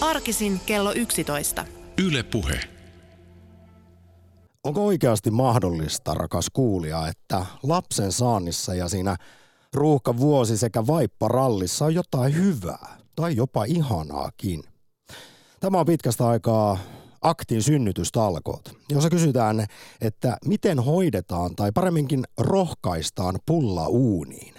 [0.00, 1.64] Arkisin kello 11.
[2.04, 2.60] Yle Puhe.
[4.64, 9.16] Onko oikeasti mahdollista, rakas kuulija, että lapsen saannissa ja siinä
[9.74, 14.62] ruuhka vuosi sekä vaipparallissa on jotain hyvää tai jopa ihanaakin?
[15.60, 16.78] Tämä on pitkästä aikaa
[17.22, 19.66] aktin synnytystalkoot, jossa kysytään,
[20.00, 24.54] että miten hoidetaan tai paremminkin rohkaistaan pulla uuniin,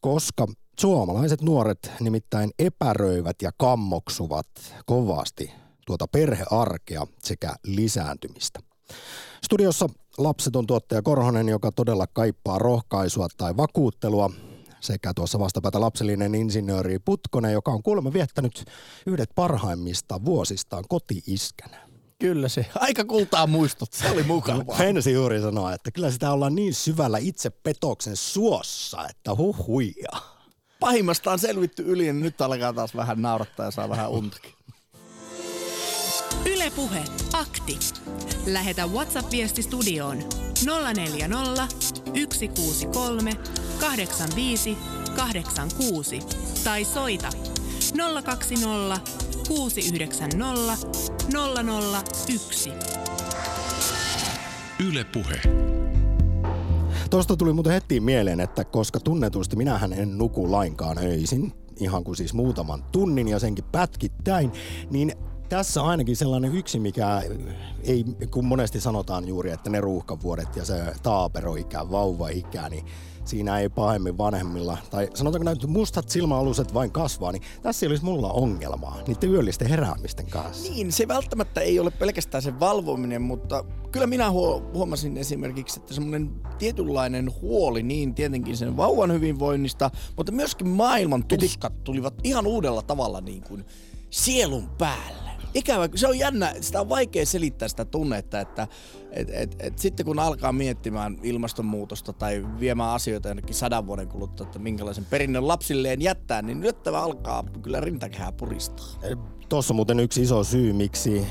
[0.00, 0.46] koska
[0.78, 4.46] suomalaiset nuoret nimittäin epäröivät ja kammoksuvat
[4.86, 5.52] kovasti
[5.86, 8.60] tuota perhearkea sekä lisääntymistä.
[9.44, 14.30] Studiossa lapseton tuottaja Korhonen, joka todella kaippaa rohkaisua tai vakuuttelua,
[14.80, 18.64] sekä tuossa vastapäätä lapsellinen insinööri Putkonen, joka on kuulemma viettänyt
[19.06, 21.88] yhdet parhaimmista vuosistaan koti-iskänä.
[22.18, 22.66] Kyllä se.
[22.74, 23.92] Aika kultaa muistut.
[23.92, 24.84] Se oli mukavaa.
[24.84, 30.37] Ensi juuri sanoa, että kyllä sitä ollaan niin syvällä itse petoksen suossa, että huhuja.
[30.80, 34.52] Pahimmasta on selvitty yli, niin nyt alkaa taas vähän naurattaa ja saa vähän untakin.
[36.46, 37.78] Ylepuhe akti.
[38.46, 40.18] Lähetä WhatsApp-viesti studioon
[40.94, 41.68] 040
[42.32, 43.32] 163
[43.80, 44.76] 85
[45.16, 46.18] 86
[46.64, 47.28] tai soita
[48.24, 49.00] 020
[49.48, 50.76] 690
[52.28, 52.72] 001.
[54.88, 55.40] Yle Puhe.
[57.10, 62.16] Tuosta tuli muuten heti mieleen, että koska tunnetusti minähän en nuku lainkaan öisin, ihan kuin
[62.16, 64.52] siis muutaman tunnin ja senkin pätkittäin,
[64.90, 65.12] niin
[65.48, 67.22] tässä ainakin sellainen yksi, mikä
[67.82, 72.84] ei, kun monesti sanotaan juuri, että ne ruuhkavuodet ja se taaperoikä, vauva-ikä, niin
[73.28, 78.04] siinä ei pahemmin vanhemmilla, tai sanotaanko näin, mustat silmäaluset vain kasvaa, niin tässä ei olisi
[78.04, 80.72] mulla ongelmaa niiden yöllisten heräämisten kanssa.
[80.72, 86.30] Niin, se välttämättä ei ole pelkästään se valvominen, mutta kyllä minä huomasin esimerkiksi, että semmoinen
[86.58, 93.20] tietynlainen huoli niin tietenkin sen vauvan hyvinvoinnista, mutta myöskin maailman tuskat tulivat ihan uudella tavalla
[93.20, 93.64] niin kuin
[94.10, 98.68] sielun päälle ikävä, se on jännä, sitä on vaikea selittää sitä tunnetta, että
[99.10, 104.46] et, et, et sitten kun alkaa miettimään ilmastonmuutosta tai viemään asioita jonnekin sadan vuoden kuluttua,
[104.46, 108.86] että minkälaisen perinnön lapsilleen jättää, niin nyt tämä alkaa kyllä rintakehää puristaa.
[109.48, 111.26] Tuossa muuten yksi iso syy, miksi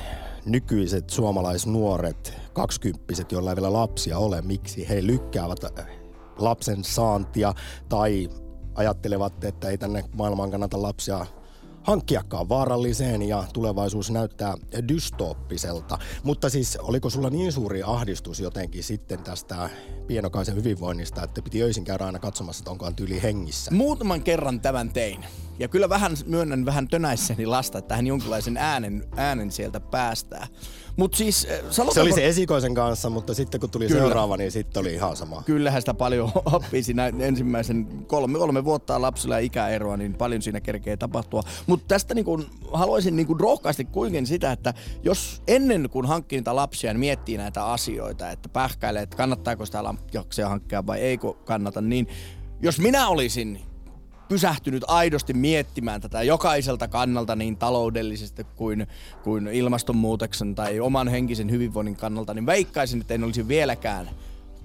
[0.45, 5.59] nykyiset suomalaisnuoret, kaksikymppiset, joilla ei vielä lapsia ole, miksi he lykkäävät
[6.37, 7.53] lapsen saantia
[7.89, 8.29] tai
[8.75, 11.25] ajattelevat, että ei tänne maailmaan kannata lapsia
[11.87, 14.55] hankkiakaan vaaralliseen ja tulevaisuus näyttää
[14.87, 15.99] dystooppiselta.
[16.23, 19.69] Mutta siis oliko sulla niin suuri ahdistus jotenkin sitten tästä
[20.07, 23.71] pienokaisen hyvinvoinnista, että piti öisin käydä aina katsomassa, että onkohan tyyli hengissä?
[23.71, 25.25] Muutaman kerran tämän tein.
[25.59, 30.47] Ja kyllä vähän myönnän vähän tönäissäni lasta, että hän jonkinlaisen äänen, äänen sieltä päästää.
[30.97, 31.93] Mut siis, eh, sanotaanko...
[31.93, 34.01] Se oli se esikoisen kanssa, mutta sitten kun tuli Kyllä.
[34.01, 35.43] seuraava, niin sitten oli ihan sama.
[35.45, 40.61] Kyllähän sitä paljon oppii siinä ensimmäisen kolme, kolme vuotta lapsilla ja ikäeroa, niin paljon siinä
[40.61, 41.43] kerkee tapahtua.
[41.67, 46.39] Mutta tästä niin kun, haluaisin niin kun rohkaasti kuitenkin sitä, että jos ennen kuin hankkii
[46.39, 51.33] niitä lapsia, niin miettii näitä asioita, että pähkäilee, että kannattaako sitä lapsia hankkia vai eikö
[51.33, 52.07] kannata, niin
[52.61, 53.66] jos minä olisin
[54.29, 58.87] pysähtynyt aidosti miettimään tätä jokaiselta kannalta niin taloudellisesti kuin,
[59.23, 64.09] kuin ilmastonmuutoksen tai oman henkisen hyvinvoinnin kannalta, niin veikkaisin, että en olisi vieläkään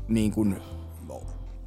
[0.09, 0.63] niin kuin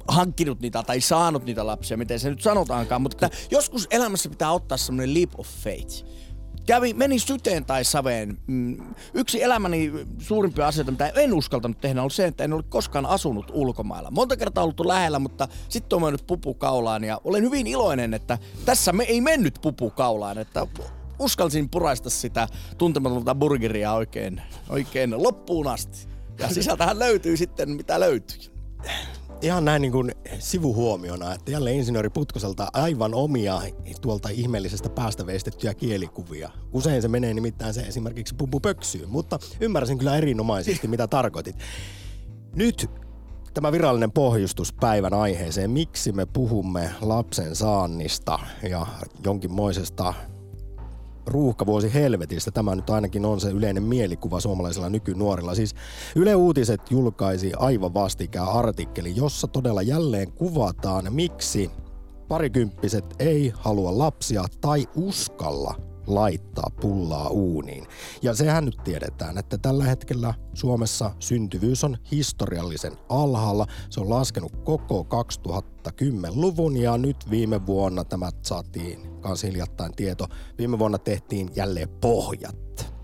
[0.08, 4.78] hankkinut niitä tai saanut niitä lapsia, miten se nyt sanotaankaan, mutta joskus elämässä pitää ottaa
[4.78, 6.04] semmoinen leap of faith
[6.66, 8.38] kävi, meni syteen tai saveen.
[8.46, 8.76] Mm,
[9.14, 13.50] yksi elämäni suurimpia asioita, mitä en uskaltanut tehdä, on se, että en ole koskaan asunut
[13.52, 14.10] ulkomailla.
[14.10, 18.38] Monta kertaa ollut lähellä, mutta sitten on mennyt pupu kaulaan ja olen hyvin iloinen, että
[18.64, 20.66] tässä me ei mennyt pupu kaulaan, että
[21.18, 26.08] uskalsin puraista sitä tuntematonta burgeria oikein, oikein loppuun asti.
[26.38, 28.38] Ja sisältähän löytyy sitten mitä löytyy
[29.42, 33.60] ihan näin niin kuin sivuhuomiona, että jälleen insinööri Putkoselta aivan omia
[34.00, 36.50] tuolta ihmeellisestä päästä veistettyjä kielikuvia.
[36.72, 41.56] Usein se menee nimittäin se esimerkiksi pöksyyn, mutta ymmärsin kyllä erinomaisesti, mitä tarkoitit.
[42.54, 42.90] Nyt
[43.54, 48.38] tämä virallinen pohjustus päivän aiheeseen, miksi me puhumme lapsen saannista
[48.70, 48.86] ja
[49.24, 50.14] jonkinmoisesta
[51.26, 52.50] ruuhkavuosi helvetistä.
[52.50, 55.54] Tämä nyt ainakin on se yleinen mielikuva suomalaisilla nykynuorilla.
[55.54, 55.74] Siis
[56.16, 61.70] Yle Uutiset julkaisi aivan vastikään artikkeli, jossa todella jälleen kuvataan, miksi
[62.28, 67.86] parikymppiset ei halua lapsia tai uskalla laittaa pullaa uuniin.
[68.22, 73.66] Ja sehän nyt tiedetään, että tällä hetkellä Suomessa syntyvyys on historiallisen alhaalla.
[73.90, 75.06] Se on laskenut koko
[75.88, 80.26] 2010-luvun ja nyt viime vuonna tämä saatiin kans hiljattain tieto.
[80.58, 82.94] Viime vuonna tehtiin jälleen pohjat.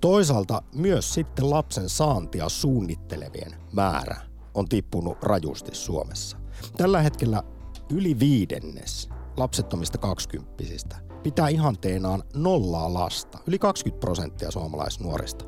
[0.00, 4.16] Toisaalta myös sitten lapsen saantia suunnittelevien määrä
[4.54, 6.36] on tippunut rajusti Suomessa.
[6.76, 7.42] Tällä hetkellä
[7.92, 13.38] yli viidennes lapsettomista kaksikymppisistä pitää ihanteenaan nollaa lasta.
[13.46, 15.44] Yli 20 prosenttia suomalaisnuorista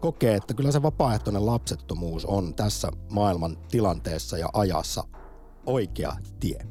[0.00, 5.04] kokee, että kyllä se vapaaehtoinen lapsettomuus on tässä maailman tilanteessa ja ajassa
[5.66, 6.66] oikea tie.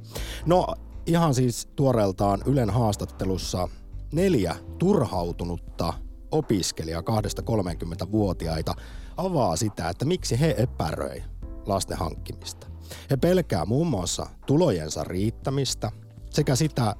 [0.46, 0.68] No
[1.06, 3.70] ihan siis tuoreeltaan Ylen haastattelussa
[4.12, 5.94] neljä turhautunutta
[6.32, 8.76] opiskelija 2-30-vuotiaita
[9.18, 11.24] avaa sitä, että miksi he epäröi
[11.66, 12.68] lasten hankkimista.
[13.10, 15.92] He pelkää muun muassa tulojensa riittämistä
[16.30, 16.96] sekä sitä,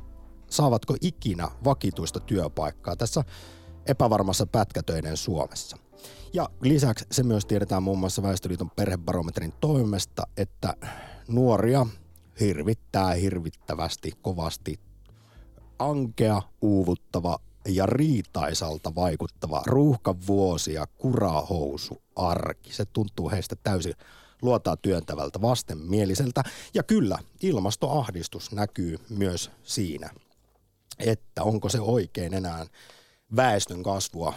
[0.52, 3.24] saavatko ikinä vakituista työpaikkaa tässä
[3.86, 5.78] epävarmassa pätkätöiden Suomessa.
[6.34, 10.76] Ja lisäksi se myös tiedetään muun muassa Väestöliiton perhebarometrin toimesta, että
[11.28, 11.86] nuoria
[12.40, 14.80] hirvittää hirvittävästi kovasti
[15.80, 22.74] ankea, uuvuttava ja riitaisalta vaikuttava ruuhkavuosi ja kurahousu arki.
[22.74, 23.94] Se tuntuu heistä täysin
[24.42, 26.44] luotaa työntävältä vastenmieliseltä.
[26.74, 30.10] Ja kyllä, ilmastoahdistus näkyy myös siinä,
[31.06, 32.66] että onko se oikein enää
[33.36, 34.34] väestön kasvua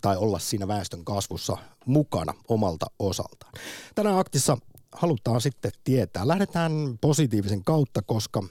[0.00, 1.56] tai olla siinä väestön kasvussa
[1.86, 3.52] mukana omalta osaltaan.
[3.94, 4.58] Tänään aktissa
[4.92, 6.28] halutaan sitten tietää.
[6.28, 8.42] Lähdetään positiivisen kautta, koska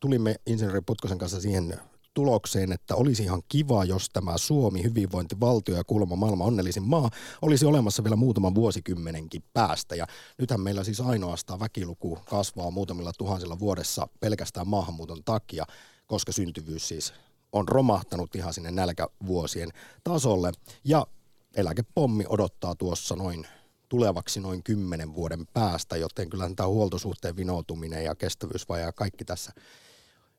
[0.00, 1.80] tulimme insinööri Putkosen kanssa siihen
[2.14, 7.10] tulokseen, että olisi ihan kiva, jos tämä Suomi, hyvinvointivaltio ja kuulemma maailman onnellisin maa,
[7.42, 9.94] olisi olemassa vielä muutaman vuosikymmenenkin päästä.
[9.94, 10.06] Ja
[10.38, 15.64] nythän meillä siis ainoastaan väkiluku kasvaa muutamilla tuhansilla vuodessa pelkästään maahanmuuton takia,
[16.10, 17.12] koska syntyvyys siis
[17.52, 19.68] on romahtanut ihan sinne nälkävuosien
[20.04, 20.52] tasolle.
[20.84, 21.06] Ja
[21.54, 23.46] eläkepommi odottaa tuossa noin
[23.88, 29.52] tulevaksi noin kymmenen vuoden päästä, joten kyllä tämä huoltosuhteen vinoutuminen ja kestävyysvaja ja kaikki tässä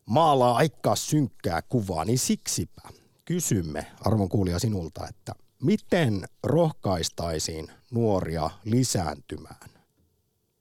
[0.06, 2.82] maalaa aikaa synkkää kuvaa, niin siksipä
[3.26, 9.70] kysymme arvon kuulija sinulta, että miten rohkaistaisiin nuoria lisääntymään,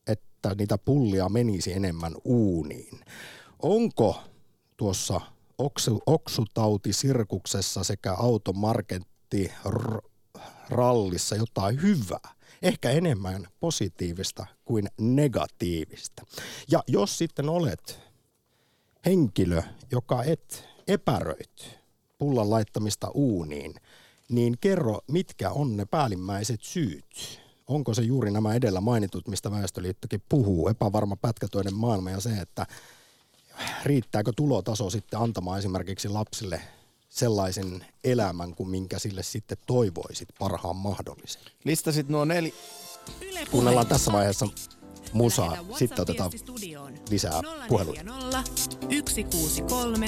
[0.06, 3.00] että niitä pullia menisi enemmän uuniin.
[3.62, 4.29] Onko
[4.80, 5.20] tuossa
[5.58, 9.52] oksu, oksutautisirkuksessa sekä automarketti
[10.68, 12.34] rallissa jotain hyvää?
[12.62, 16.22] Ehkä enemmän positiivista kuin negatiivista.
[16.70, 18.00] Ja jos sitten olet
[19.06, 19.62] henkilö,
[19.92, 21.78] joka et epäröit
[22.18, 23.74] pullan laittamista uuniin,
[24.28, 27.40] niin kerro, mitkä on ne päällimmäiset syyt?
[27.66, 32.66] Onko se juuri nämä edellä mainitut, mistä Väestöliittokin puhuu, epävarma pätkätöiden maailma ja se, että
[33.84, 36.60] riittääkö tulotaso sitten antamaan esimerkiksi lapsille
[37.08, 41.42] sellaisen elämän kuin minkä sille sitten toivoisit parhaan mahdollisen.
[41.64, 42.54] Listasit nuo neli...
[43.50, 44.46] Kuunnellaan tässä vaiheessa
[45.12, 45.56] musaa.
[45.78, 46.30] Sitten otetaan
[47.10, 48.02] lisää puheluja.
[48.90, 50.06] 163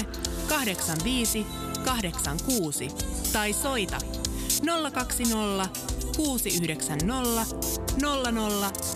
[0.49, 1.45] 85
[1.85, 2.87] 86
[3.33, 3.97] tai soita
[4.93, 5.69] 020
[6.17, 7.45] 690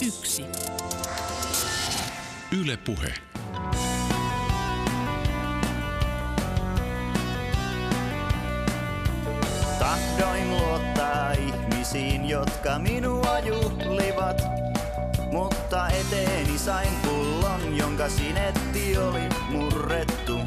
[0.01, 0.45] 001.
[2.51, 3.13] Yle Puhe.
[10.17, 14.41] Tahdoin luottaa ihmisiin, jotka minua juhlivat
[15.31, 20.39] mutta eteeni sain pullon, jonka sinetti oli murrettu.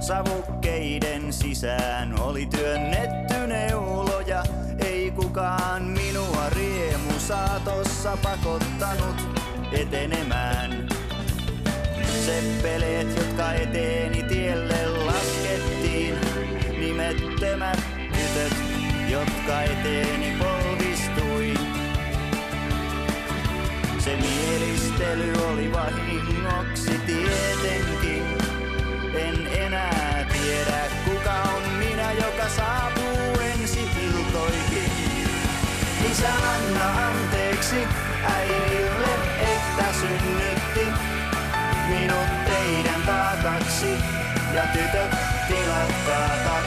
[0.00, 4.44] Savukkeiden sisään oli työnnetty neuloja,
[4.78, 9.16] ei kukaan minua riemu saatossa pakottanut
[9.72, 10.88] etenemään.
[12.26, 16.14] Seppeleet, jotka eteeni tielle laskettiin,
[16.80, 17.95] nimettömät
[18.36, 18.56] tytöt,
[19.08, 20.36] jotka eteeni
[23.98, 28.24] Se mielistely oli vahingoksi tietenkin.
[29.14, 34.90] En enää tiedä kuka on minä, joka saapuu ensi iltoihin.
[36.10, 37.76] Isä anna anteeksi
[38.24, 40.86] äidille, että synnytti
[41.88, 43.90] minut teidän taakaksi
[44.54, 46.65] ja tytöt tilatkaa taksi.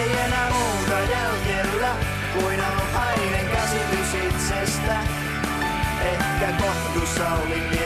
[0.00, 1.96] Ei enää muuta jäljellä
[2.34, 5.00] kuin alhainen käsitys itsestä.
[6.04, 7.79] Ehkä kohdussa oli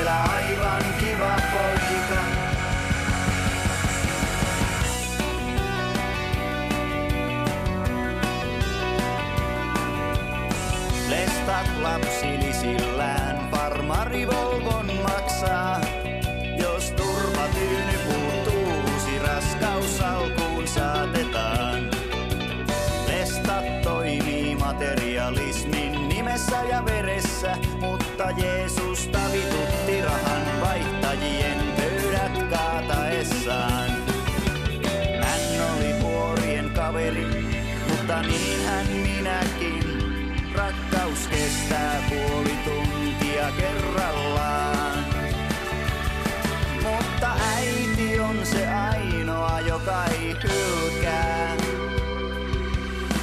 [49.84, 51.56] joka ei hylkää.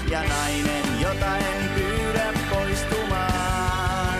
[0.10, 4.20] Ja nainen, jota en pyydä poistumaan.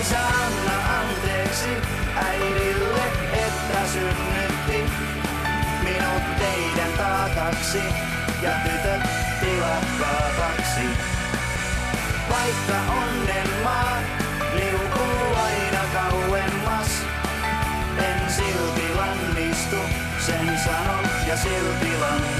[0.00, 1.68] Isä anna anteeksi
[2.16, 4.92] äidille, että synnytti
[5.82, 7.82] minut teidän taakaksi
[8.42, 9.02] ja tytöt
[9.40, 10.88] tilatkaa kaksi.
[12.30, 13.27] Vaikka onnen
[21.42, 22.37] silti lannistun.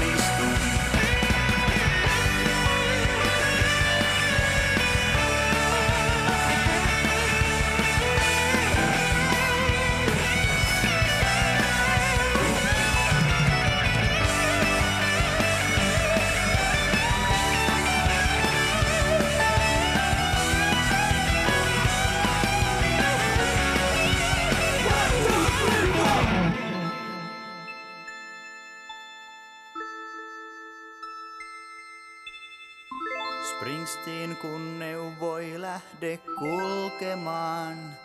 [37.09, 37.97] Kulkemaan.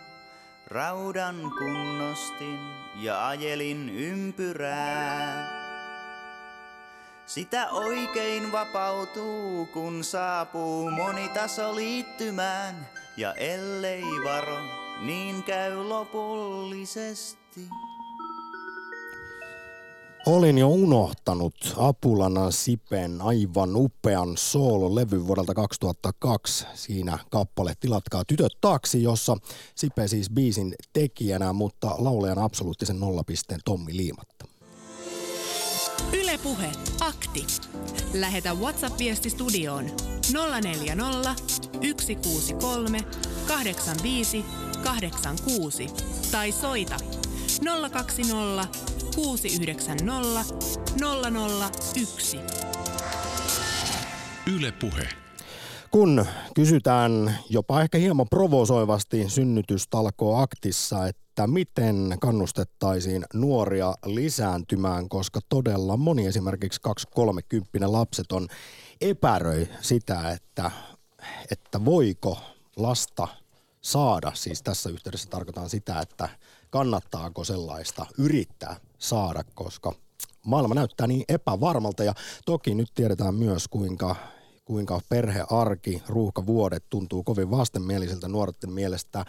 [0.66, 2.58] Raudan kunnostin
[2.96, 5.54] ja ajelin ympyrää.
[7.26, 12.88] Sitä oikein vapautuu, kun saapuu monitaso liittymään.
[13.16, 14.58] Ja ellei varo,
[15.00, 17.68] niin käy lopullisesti.
[20.26, 26.66] Olin jo unohtanut Apulana Sipen aivan upean soololevy vuodelta 2002.
[26.74, 29.36] Siinä kappale Tilatkaa tytöt taksi, jossa
[29.74, 34.46] Sipe siis biisin tekijänä, mutta laulajan absoluuttisen nollapisteen Tommi Liimatta.
[36.12, 37.46] Ylepuhe akti.
[38.14, 39.84] Lähetä WhatsApp-viesti studioon
[40.62, 41.34] 040
[42.00, 42.98] 163
[43.46, 44.44] 85
[44.84, 45.86] 86
[46.30, 46.96] tai soita
[47.90, 50.44] 020 690
[51.94, 52.40] 001.
[54.56, 55.08] Yle Puhe.
[55.90, 65.96] Kun kysytään jopa ehkä hieman provosoivasti synnytystalkoo aktissa, että miten kannustettaisiin nuoria lisääntymään, koska todella
[65.96, 66.80] moni esimerkiksi
[67.18, 68.48] 2-30 lapseton
[69.00, 70.70] epäröi sitä, että,
[71.50, 72.38] että voiko
[72.76, 73.28] lasta
[73.80, 74.32] saada.
[74.34, 76.28] Siis tässä yhteydessä tarkoitan sitä, että
[76.70, 79.92] kannattaako sellaista yrittää saada, koska
[80.46, 84.16] maailma näyttää niin epävarmalta ja toki nyt tiedetään myös kuinka
[84.64, 89.24] kuinka perhearki, ruuhkavuodet tuntuu kovin vastenmieliseltä nuorten mielestä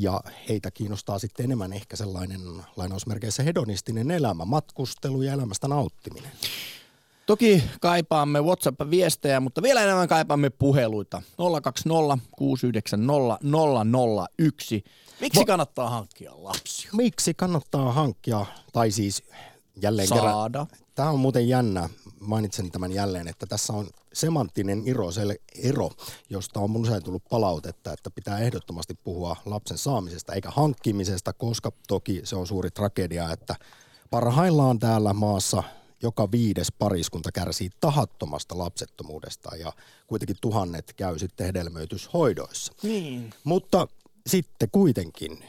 [0.00, 2.40] ja heitä kiinnostaa sitten enemmän ehkä sellainen
[2.76, 6.32] lainausmerkeissä hedonistinen elämä, matkustelu ja elämästä nauttiminen.
[7.32, 11.22] Toki kaipaamme WhatsApp-viestejä, mutta vielä enemmän kaipaamme puheluita.
[11.62, 13.38] 020 690
[14.38, 14.84] 001.
[15.20, 16.90] Miksi Vo- kannattaa hankkia lapsia?
[16.92, 19.22] Miksi kannattaa hankkia, tai siis
[19.82, 20.66] jälleen kerran, Saada.
[20.94, 21.88] Tämä on muuten jännä,
[22.20, 25.08] mainitsen tämän jälleen, että tässä on semanttinen ero,
[25.62, 25.90] ero
[26.30, 31.72] josta on mun usein tullut palautetta, että pitää ehdottomasti puhua lapsen saamisesta eikä hankkimisesta, koska
[31.88, 33.54] toki se on suuri tragedia, että
[34.10, 35.62] parhaillaan täällä maassa
[36.02, 39.72] joka viides pariskunta kärsii tahattomasta lapsettomuudesta ja
[40.06, 42.72] kuitenkin tuhannet käy sitten hedelmöityshoidoissa.
[42.82, 43.30] Niin.
[43.44, 43.88] Mutta
[44.26, 45.44] sitten kuitenkin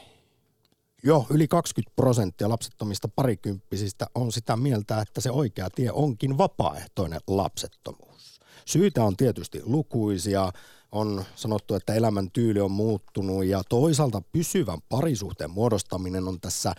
[1.02, 7.20] jo yli 20 prosenttia lapsettomista parikymppisistä on sitä mieltä, että se oikea tie onkin vapaaehtoinen
[7.26, 8.40] lapsettomuus.
[8.64, 10.52] Syitä on tietysti lukuisia.
[10.92, 16.74] On sanottu, että elämäntyyli on muuttunut ja toisaalta pysyvän parisuhteen muodostaminen on tässä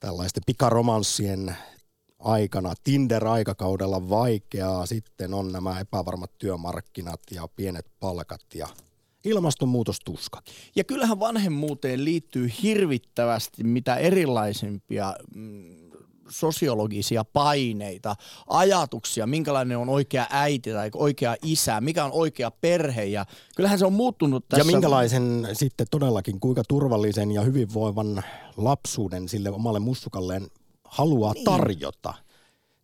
[0.00, 1.56] tällaisten pikaromanssien
[2.20, 4.86] aikana, Tinder-aikakaudella vaikeaa.
[4.86, 8.68] Sitten on nämä epävarmat työmarkkinat ja pienet palkat ja
[9.24, 10.44] ilmastonmuutostuskat.
[10.76, 15.90] Ja kyllähän vanhemmuuteen liittyy hirvittävästi mitä erilaisimpia mm,
[16.28, 23.26] sosiologisia paineita, ajatuksia, minkälainen on oikea äiti tai oikea isä, mikä on oikea perhe ja
[23.56, 24.60] kyllähän se on muuttunut tässä.
[24.60, 28.22] Ja minkälaisen sitten todellakin, kuinka turvallisen ja hyvinvoivan
[28.56, 30.46] lapsuuden sille omalle mussukalleen
[30.90, 31.44] haluaa niin.
[31.44, 32.14] tarjota.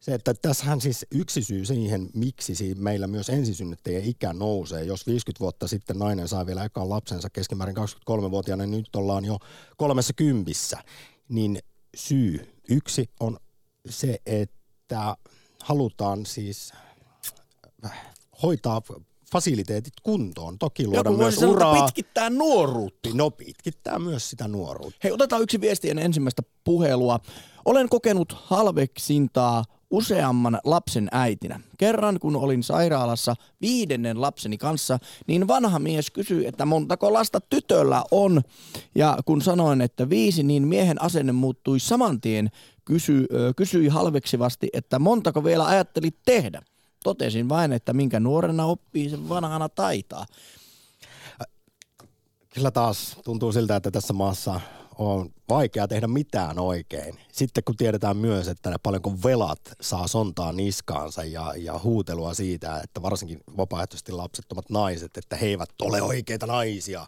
[0.00, 4.84] Se, että tässähän siis yksi syy siihen, miksi si- meillä myös ensisynnyttäjien ikä nousee.
[4.84, 9.38] Jos 50 vuotta sitten nainen sai vielä ekan lapsensa keskimäärin 23-vuotiaana, niin nyt ollaan jo
[9.76, 10.78] kolmessa kympissä.
[11.28, 11.58] Niin
[11.96, 13.36] syy yksi on
[13.88, 15.16] se, että
[15.62, 16.72] halutaan siis
[18.42, 18.82] hoitaa
[19.32, 20.58] fasiliteetit kuntoon.
[20.58, 21.84] Toki luoda Joku myös sanoa, uraa.
[21.84, 23.08] pitkittää nuoruutta.
[23.14, 24.98] No pitkittää myös sitä nuoruutta.
[25.04, 27.20] Hei, otetaan yksi viesti ennen ensimmäistä puhelua.
[27.66, 31.60] Olen kokenut halveksintaa useamman lapsen äitinä.
[31.78, 38.04] Kerran kun olin sairaalassa viidennen lapseni kanssa, niin vanha mies kysyi, että montako lasta tytöllä
[38.10, 38.42] on.
[38.94, 42.50] Ja kun sanoin, että viisi, niin miehen asenne muuttui saman tien.
[42.84, 46.62] Kysy, kysyi halveksivasti, että montako vielä ajattelit tehdä.
[47.04, 50.26] Totesin vain, että minkä nuorena oppii, sen vanhana taitaa.
[52.54, 54.60] Kyllä taas tuntuu siltä, että tässä maassa
[54.98, 57.18] on vaikea tehdä mitään oikein.
[57.32, 63.02] Sitten kun tiedetään myös, että paljonko velat saa sontaa niskaansa ja, ja huutelua siitä, että
[63.02, 67.06] varsinkin vapaaehtoisesti lapsettomat naiset, että he eivät ole oikeita naisia.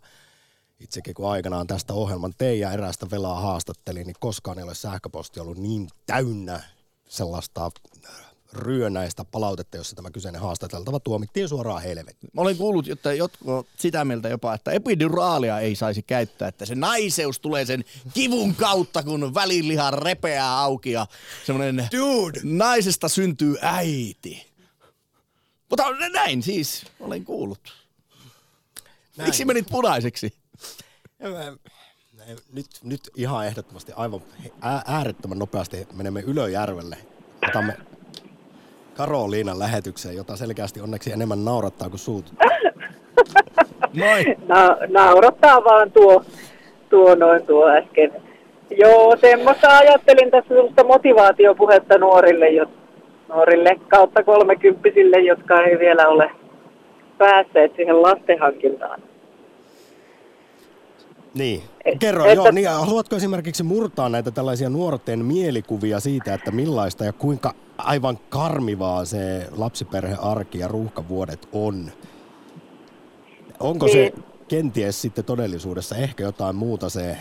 [0.80, 5.40] Itsekin kun aikanaan tästä ohjelman tein ja erästä velaa haastattelin, niin koskaan ei ole sähköposti
[5.40, 6.62] ollut niin täynnä
[7.09, 7.71] sellaista
[8.52, 12.30] ryönäistä palautetta, jossa tämä kyseinen haastateltava tuomittiin suoraan helvettiin.
[12.32, 16.74] Mä olen kuullut, että jotkut sitä mieltä jopa, että epiduraalia ei saisi käyttää, että se
[16.74, 21.06] naiseus tulee sen kivun kautta, kun väliliha repeää auki ja
[21.46, 22.40] semmoinen Dude.
[22.42, 24.46] naisesta syntyy äiti.
[25.70, 27.74] Mutta näin siis, olen kuullut.
[29.16, 29.28] Näin.
[29.28, 30.34] Miksi menit punaiseksi?
[32.52, 34.22] Nyt, nyt ihan ehdottomasti aivan
[34.86, 36.98] äärettömän nopeasti menemme Ylöjärvelle.
[37.48, 37.76] Otamme
[38.98, 42.24] Karoliinan lähetykseen, jota selkeästi onneksi enemmän naurattaa kuin suut.
[44.00, 44.36] Moi.
[44.48, 46.24] Na- naurattaa vaan tuo,
[46.90, 48.12] tuo noin tuo äsken.
[48.70, 52.66] Joo, semmoista ajattelin tässä semmoista motivaatiopuhetta nuorille, jo,
[53.28, 56.30] nuorille kautta kolmekymppisille, jotka ei vielä ole
[57.18, 59.02] päässeet siihen lastenhankintaan.
[61.35, 61.62] Niin.
[61.99, 67.12] Kerro, että, joo, niin, haluatko esimerkiksi murtaa näitä tällaisia nuorten mielikuvia siitä, että millaista ja
[67.12, 71.90] kuinka aivan karmivaa se lapsiperhearki ja ruuhkavuodet on?
[73.61, 73.92] Onko niin.
[73.92, 74.12] se
[74.49, 77.16] kenties sitten todellisuudessa ehkä jotain muuta se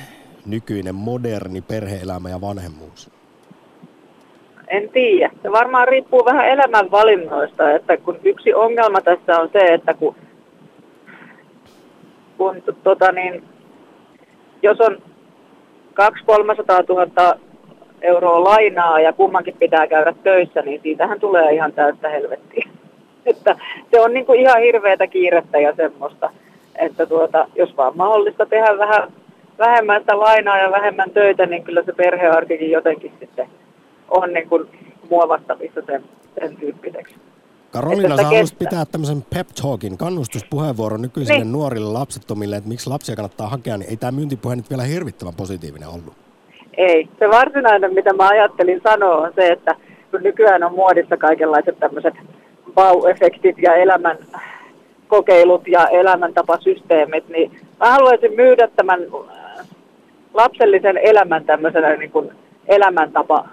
[0.45, 3.11] nykyinen moderni perheelämä ja vanhemmuus?
[4.67, 5.31] En tiedä.
[5.43, 10.15] Se varmaan riippuu vähän elämän valinnoista, että kun yksi ongelma tässä on se, että kun,
[12.37, 13.43] kun tota niin,
[14.61, 14.97] jos on
[15.93, 17.35] 200 000
[18.01, 22.67] euroa lainaa ja kummankin pitää käydä töissä, niin siitähän tulee ihan täyttä helvettiä.
[23.25, 23.57] Että
[23.91, 26.29] se on niin kuin ihan hirveätä kiirettä ja semmoista,
[26.75, 29.11] että tuota, jos vaan mahdollista tehdä vähän
[29.59, 33.47] vähemmän sitä lainaa ja vähemmän töitä, niin kyllä se perhearkikin jotenkin sitten
[34.09, 34.67] on niin kuin
[35.09, 36.03] muovattavissa sen,
[36.39, 37.15] sen tyyppiseksi.
[37.71, 41.51] Karolina, sä haluaisit pitää tämmöisen pep talkin, kannustuspuheenvuoron nykyisille niin.
[41.51, 45.89] nuorille lapsettomille, että miksi lapsia kannattaa hakea, niin ei tämä myyntipuhe nyt vielä hirvittävän positiivinen
[45.89, 46.13] ollut.
[46.77, 47.09] Ei.
[47.19, 49.75] Se varsinainen, mitä mä ajattelin sanoa, on se, että
[50.11, 52.13] kun nykyään on muodissa kaikenlaiset tämmöiset
[52.75, 54.17] bau-efektit ja elämän
[55.07, 58.99] kokeilut ja elämäntapasysteemit, niin mä haluaisin myydä tämän
[60.33, 62.31] lapsellisen elämän tämmöisenä niin kuin
[62.67, 63.49] elämäntapa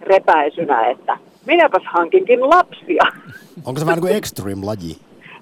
[0.00, 3.02] repäisynä, että minäpäs hankinkin lapsia.
[3.64, 4.96] Onko se vähän niin kuin extreme-laji?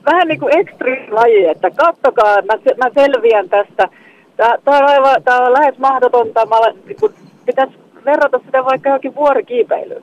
[0.07, 3.89] Vähän niin kuin extreme-laji, että kattokaa, mä, mä selviän tästä.
[4.37, 6.47] Tämä on, aivan, tämä on lähes mahdotonta.
[6.47, 7.15] Mä olen, niin
[7.47, 10.03] pitäisi verrata sitä vaikka johonkin vuorikiipeilyyn.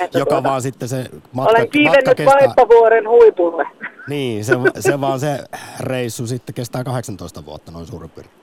[0.00, 3.66] Että Joka tuota, vaan sitten se matka, Olen kiivennyt Vaippavuoren huipulle.
[4.08, 5.38] Niin, se, se vaan se
[5.80, 8.40] reissu sitten kestää 18 vuotta noin suurin piirtein.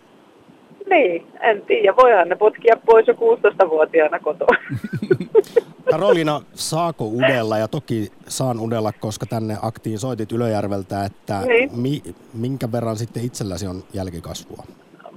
[0.90, 1.96] Niin, en tiedä.
[1.96, 4.48] Voihan ne potkia pois jo 16-vuotiaana kotoa.
[5.92, 11.70] Karolina, saako udella, ja toki saan udella, koska tänne aktiin soitit Ylöjärveltä, että niin.
[11.80, 12.02] mi,
[12.34, 14.64] minkä verran sitten itselläsi on jälkikasvua?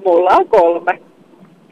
[0.04, 1.02] Mulla on kolme.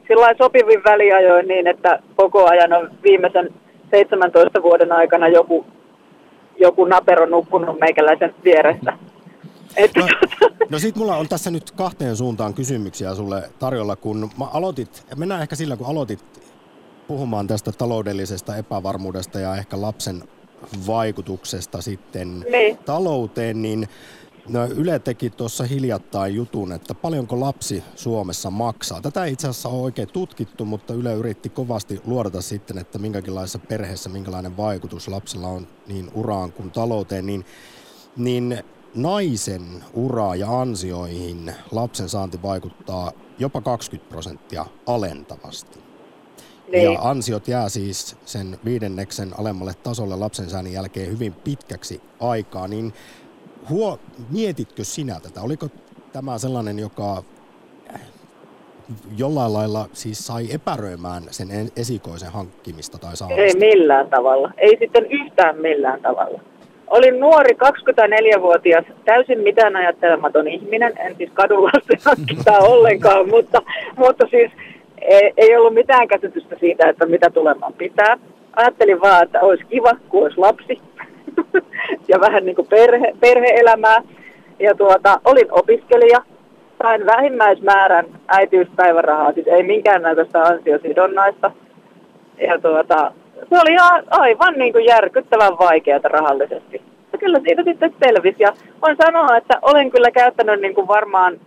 [0.09, 3.55] Sillä sopivin väliajoin niin, että koko ajan on viimeisen
[3.91, 5.67] 17 vuoden aikana joku,
[6.61, 8.93] joku napero nukkunut meikäläisen vieressä.
[9.97, 10.07] No,
[10.71, 15.43] no sit mulla on tässä nyt kahteen suuntaan kysymyksiä sulle tarjolla, kun mä aloitit, mennään
[15.43, 16.25] ehkä sillä kun aloitit
[17.09, 20.23] puhumaan tästä taloudellisesta epävarmuudesta ja ehkä lapsen
[20.87, 22.79] vaikutuksesta sitten niin.
[22.79, 23.89] talouteen, niin
[24.49, 29.01] No, Yle teki tuossa hiljattain jutun, että paljonko lapsi Suomessa maksaa.
[29.01, 33.59] Tätä ei itse asiassa ole oikein tutkittu, mutta Yle yritti kovasti luodata sitten, että minkälaisessa
[33.59, 37.27] perheessä minkälainen vaikutus lapsella on niin uraan kuin talouteen.
[37.27, 37.45] Niin,
[38.17, 38.63] niin
[38.95, 45.88] naisen uraa ja ansioihin lapsen saanti vaikuttaa jopa 20 prosenttia alentavasti.
[46.73, 46.93] Niin.
[46.93, 52.93] Ja ansiot jää siis sen viidenneksen alemmalle tasolle lapsen saannin jälkeen hyvin pitkäksi aikaa, niin
[53.69, 53.99] huo,
[54.31, 55.43] mietitkö sinä tätä?
[55.43, 55.69] Oliko
[56.13, 57.23] tämä sellainen, joka
[59.17, 63.43] jollain lailla siis sai epäröimään sen esikoisen hankkimista tai saamista?
[63.43, 64.51] Ei millään tavalla.
[64.57, 66.41] Ei sitten yhtään millään tavalla.
[66.87, 73.63] Olin nuori 24-vuotias, täysin mitään ajattelematon ihminen, en siis kadulla se hankintaa ollenkaan, mutta,
[73.97, 74.51] mutta siis
[75.01, 78.19] ei, ei ollut mitään käsitystä siitä, että mitä tulemaan pitää.
[78.57, 80.81] Ajattelin vaan, että olisi kiva, kun olisi lapsi
[82.09, 84.03] ja vähän niin kuin perhe, perhe-elämää.
[84.59, 86.23] Ja tuota, olin opiskelija,
[86.83, 91.51] sain vähimmäismäärän äitiyspäivärahaa, siis ei minkäännäköistä ansiosidonnaista.
[92.47, 93.13] Ja tuota,
[93.49, 93.77] se oli
[94.11, 96.83] aivan niin kuin järkyttävän vaikeaa rahallisesti.
[97.13, 98.43] Ja kyllä siitä sitten selvisi.
[98.43, 101.41] Ja voin sanoa, että olen kyllä käyttänyt niin kuin varmaan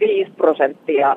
[0.00, 1.16] 5 prosenttia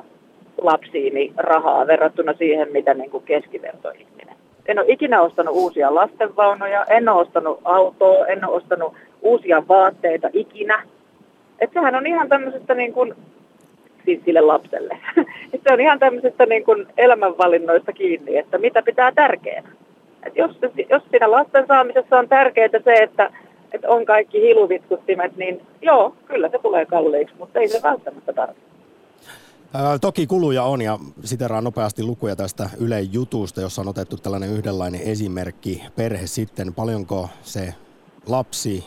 [0.58, 4.36] lapsiini rahaa verrattuna siihen, mitä niin kuin keskivertoihminen.
[4.66, 10.30] En ole ikinä ostanut uusia lastenvaunoja, en ole ostanut autoa, en ole ostanut uusia vaatteita
[10.32, 10.82] ikinä.
[11.58, 13.14] Että sehän on ihan tämmöisestä niin kuin,
[14.04, 14.98] siis sille lapselle.
[15.52, 19.68] että se on ihan tämmöisestä niin kuin elämänvalinnoista kiinni, että mitä pitää tärkeänä.
[20.26, 20.58] Et jos,
[20.90, 23.30] jos siinä lasten saamisessa on tärkeää se, että,
[23.72, 28.71] että on kaikki hiluvitkuttimet, niin joo, kyllä se tulee kalliiksi, mutta ei se välttämättä tarvitse.
[29.74, 34.50] Ää, toki kuluja on ja siteraan nopeasti lukuja tästä Ylen jutusta, jossa on otettu tällainen
[34.50, 35.82] yhdenlainen esimerkki.
[35.96, 37.74] Perhe sitten, paljonko se
[38.26, 38.84] lapsi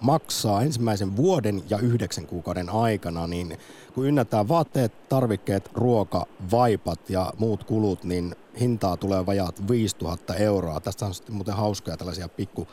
[0.00, 3.58] maksaa ensimmäisen vuoden ja yhdeksän kuukauden aikana, niin
[3.94, 10.80] kun ynnätään vaatteet, tarvikkeet, ruoka, vaipat ja muut kulut, niin hintaa tulee vajaat 5000 euroa.
[10.80, 12.68] Tästä on sitten muuten hauskoja tällaisia pikku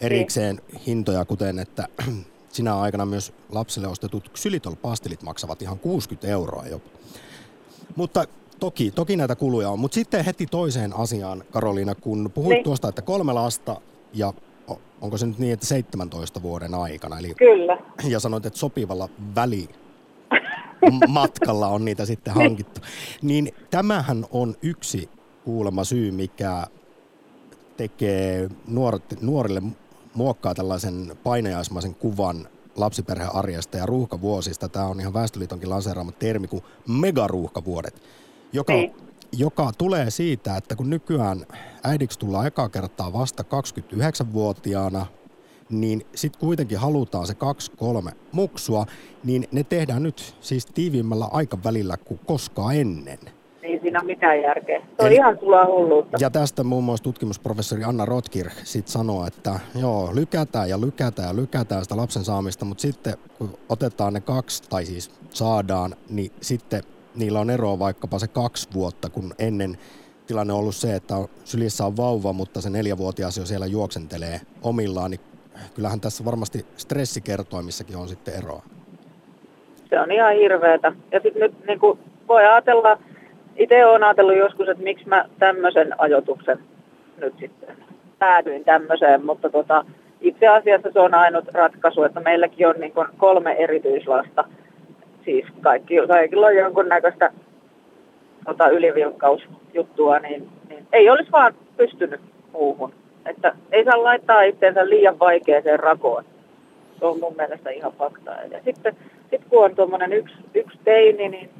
[0.00, 1.88] erikseen hintoja, kuten että
[2.48, 6.90] sinä aikana myös lapsille ostetut ksylitol-pastilit maksavat ihan 60 euroa jopa.
[7.96, 8.24] Mutta
[8.60, 9.78] toki, toki näitä kuluja on.
[9.78, 12.64] Mutta sitten heti toiseen asiaan, Karoliina, kun puhuit niin.
[12.64, 13.80] tuosta, että kolme lasta
[14.12, 14.32] ja
[15.00, 17.18] onko se nyt niin, että 17 vuoden aikana.
[17.18, 17.78] Eli, Kyllä.
[18.08, 19.68] Ja sanoit, että sopivalla väli
[21.08, 22.80] matkalla on niitä sitten hankittu.
[23.22, 25.10] Niin tämähän on yksi
[25.44, 26.66] kuulema syy, mikä
[27.76, 29.62] tekee nuoret, nuorille
[30.18, 34.68] muokkaa tällaisen painajaismaisen kuvan lapsiperhearjesta ja ruuhkavuosista.
[34.68, 38.02] Tämä on ihan Väestöliitonkin lanseeraama termi kuin megaruuhkavuodet,
[38.52, 38.94] joka, niin.
[39.32, 41.46] joka tulee siitä, että kun nykyään
[41.84, 45.06] äidiksi tullaan ekaa kertaa vasta 29-vuotiaana,
[45.70, 48.86] niin sitten kuitenkin halutaan se kaksi, kolme muksua,
[49.24, 53.18] niin ne tehdään nyt siis tiiviimmällä aikavälillä kuin koskaan ennen–
[53.78, 54.78] ei siinä ole mitään järkeä.
[54.78, 56.18] Se on Eli, ihan sulaa hulluutta.
[56.20, 61.36] Ja tästä muun muassa tutkimusprofessori Anna Rotkir sitten sanoo, että joo, lykätään ja lykätään ja
[61.36, 66.82] lykätään sitä lapsen saamista, mutta sitten kun otetaan ne kaksi, tai siis saadaan, niin sitten
[67.14, 69.78] niillä on eroa vaikkapa se kaksi vuotta, kun ennen
[70.26, 71.14] tilanne on ollut se, että
[71.44, 75.20] sylissä on vauva, mutta se neljävuotias jo siellä juoksentelee omillaan, niin
[75.74, 78.62] kyllähän tässä varmasti stressikertoimissakin on sitten eroa.
[79.90, 80.92] Se on ihan hirveetä.
[81.12, 82.98] Ja sitten nyt niin kuin voi ajatella,
[83.58, 86.58] itse olen ajatellut joskus, että miksi mä tämmöisen ajotuksen
[87.20, 87.76] nyt sitten
[88.18, 89.84] päädyin tämmöiseen, mutta tota,
[90.20, 94.44] itse asiassa se on ainut ratkaisu, että meilläkin on niin kolme erityislasta.
[95.24, 97.32] Siis kaikki, kaikilla on jonkunnäköistä
[98.44, 102.20] tota, ylivilkkausjuttua, niin, niin ei olisi vaan pystynyt
[102.52, 102.92] muuhun.
[103.26, 106.24] Että ei saa laittaa itseensä liian vaikeaseen rakoon.
[106.98, 108.30] Se on mun mielestä ihan fakta.
[108.50, 108.96] Ja sitten
[109.30, 111.50] sit kun on tuommoinen yksi, yksi teini, niin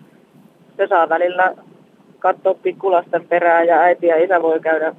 [0.76, 1.54] se saa välillä
[2.18, 4.94] katsoa pikkulasten perää ja äiti ja isä voi käydä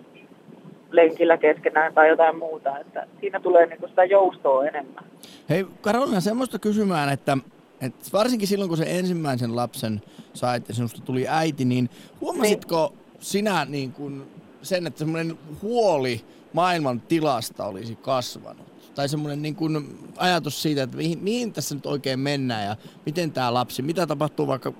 [0.91, 2.79] lenkillä keskenään tai jotain muuta.
[2.79, 5.03] Että siinä tulee niinku sitä joustoa enemmän.
[5.49, 7.37] Hei Karolina, semmoista kysymään, että,
[7.81, 10.01] että varsinkin silloin kun se ensimmäisen lapsen
[10.33, 11.89] sait ja sinusta tuli äiti, niin
[12.21, 13.17] huomasitko niin.
[13.19, 14.23] sinä niin kuin
[14.61, 16.21] sen, että semmoinen huoli
[16.53, 18.69] maailman tilasta olisi kasvanut?
[18.95, 23.31] Tai semmoinen niin kuin ajatus siitä, että mihin, mihin tässä nyt oikein mennään ja miten
[23.31, 24.73] tämä lapsi, mitä tapahtuu vaikka 2-30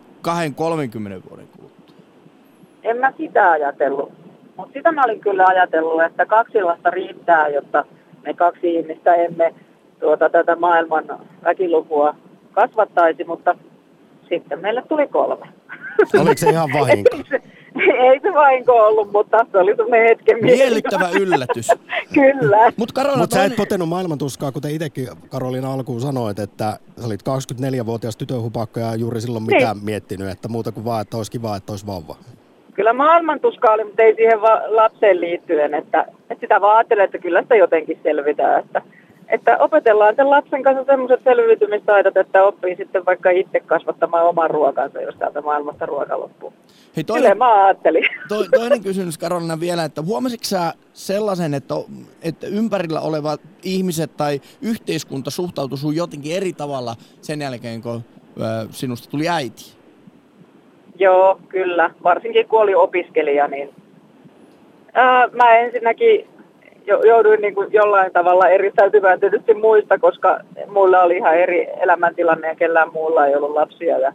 [1.30, 1.50] vuoden
[2.84, 4.12] en mä sitä ajatellut.
[4.58, 7.86] Mutta sitä mä olin kyllä ajatellut, että kaksi lasta riittää, jotta
[8.24, 9.54] me kaksi ihmistä emme
[10.00, 12.16] tuota, tätä maailman väkilukua
[12.52, 13.56] kasvattaisi, mutta
[14.30, 15.48] sitten meille tuli kolme.
[16.20, 17.10] Oliko se ihan vahinko?
[17.86, 21.68] ei se vahinko ollut, mutta se oli semmoinen hetken Miellyttävä yllätys.
[22.14, 22.72] Kyllä.
[22.78, 27.22] Mutta Mut sä et potenut maailmantuskaa, kuten itsekin Karolina alkuun sanoit, että sä olit
[27.82, 29.58] 24-vuotias tytönhupakka ja juuri silloin niin.
[29.58, 32.16] mitään miettinyt, että muuta kuin vaan, että olisi kiva, että olisi vauva.
[32.80, 37.18] Kyllä maailmantuska oli, mutta ei siihen va- lapseen liittyen, että, että sitä vaan ajattelee, että
[37.18, 38.60] kyllä sitä jotenkin selvitään.
[38.60, 38.82] Että,
[39.28, 45.02] että opetellaan sen lapsen kanssa sellaiset selviytymistaidot, että oppii sitten vaikka itse kasvattamaan oman ruokansa,
[45.02, 46.54] jos täältä maailmasta ruoka loppuu.
[46.96, 48.04] Hei, toinen, mä ajattelin.
[48.30, 51.76] To, toinen kysymys Karolina vielä, että huomasitko sä sellaisen, että,
[52.22, 58.02] että ympärillä olevat ihmiset tai yhteiskunta suhtautuu jotenkin eri tavalla sen jälkeen, kun
[58.72, 59.79] sinusta tuli äiti?
[61.00, 61.92] Joo, kyllä.
[62.04, 63.70] Varsinkin kun oli opiskelija, niin
[64.94, 66.28] ää, mä ensinnäkin
[66.86, 72.56] jouduin niin kuin jollain tavalla eristäytymään tietysti muista, koska mulla oli ihan eri elämäntilanne ja
[72.56, 73.98] kellään muulla ei ollut lapsia.
[73.98, 74.14] Ja,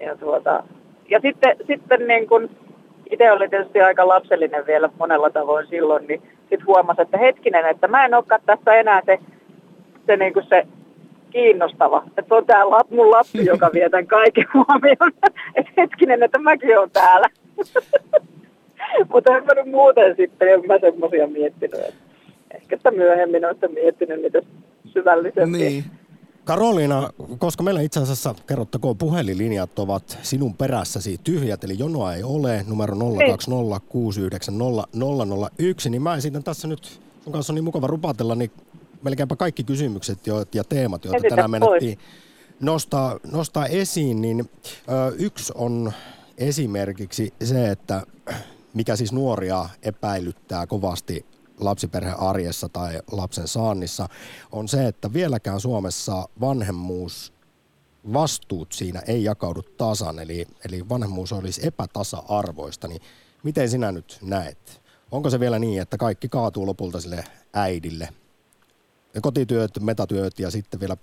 [0.00, 0.62] ja tuota,
[1.08, 2.50] ja sitten, sitten niin kun,
[3.10, 7.88] itse oli tietysti aika lapsellinen vielä monella tavoin silloin, niin sitten huomasi, että hetkinen, että
[7.88, 9.18] mä en olekaan tässä enää se,
[10.06, 10.66] se, niin kuin se
[11.30, 12.02] kiinnostava.
[12.06, 15.12] Että se on tää lap, mun lapsi, joka vie tämän kaiken huomioon.
[15.54, 17.28] että hetkinen, että mäkin olen täällä.
[19.12, 21.80] Mutta en mä nyt muuten sitten, en mä semmoisia miettinyt.
[21.80, 21.94] Että
[22.54, 24.42] ehkä sitä myöhemmin olette miettinyt niitä
[24.92, 25.68] syvällisempiä.
[25.68, 25.84] Niin.
[26.44, 32.64] Karoliina, koska meillä itse asiassa, kerrottakoon, puhelinlinjat ovat sinun perässäsi tyhjät, eli jonoa ei ole,
[32.68, 32.98] numero 020690001,
[35.90, 38.50] niin mä esitän tässä nyt, sun kanssa on niin mukava rupatella, niin
[39.02, 41.98] melkeinpä kaikki kysymykset jo, ja teemat, joita Esitä tänään menettiin
[42.60, 45.92] nostaa, nostaa esiin, niin ö, yksi on
[46.38, 48.02] esimerkiksi se, että
[48.74, 51.26] mikä siis nuoria epäilyttää kovasti
[51.60, 54.08] lapsiperheen arjessa tai lapsen saannissa,
[54.52, 57.32] on se, että vieläkään Suomessa vanhemmuus
[58.12, 63.02] vastuut siinä ei jakaudu tasan, eli, eli vanhemmuus olisi epätasa-arvoista, niin
[63.42, 64.82] miten sinä nyt näet?
[65.10, 68.08] Onko se vielä niin, että kaikki kaatuu lopulta sille äidille?
[69.14, 70.96] Ja kotityöt, metatyöt ja sitten vielä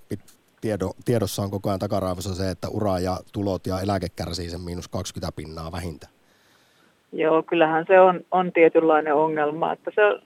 [0.62, 4.62] tiedo, tiedossa on koko ajan takaraivossa se, että ura ja tulot ja eläke kärsii sen
[4.62, 6.14] miinus 20 pinnaa vähintään.
[7.12, 10.22] Joo, kyllähän se on, on tietynlainen ongelma, että se on,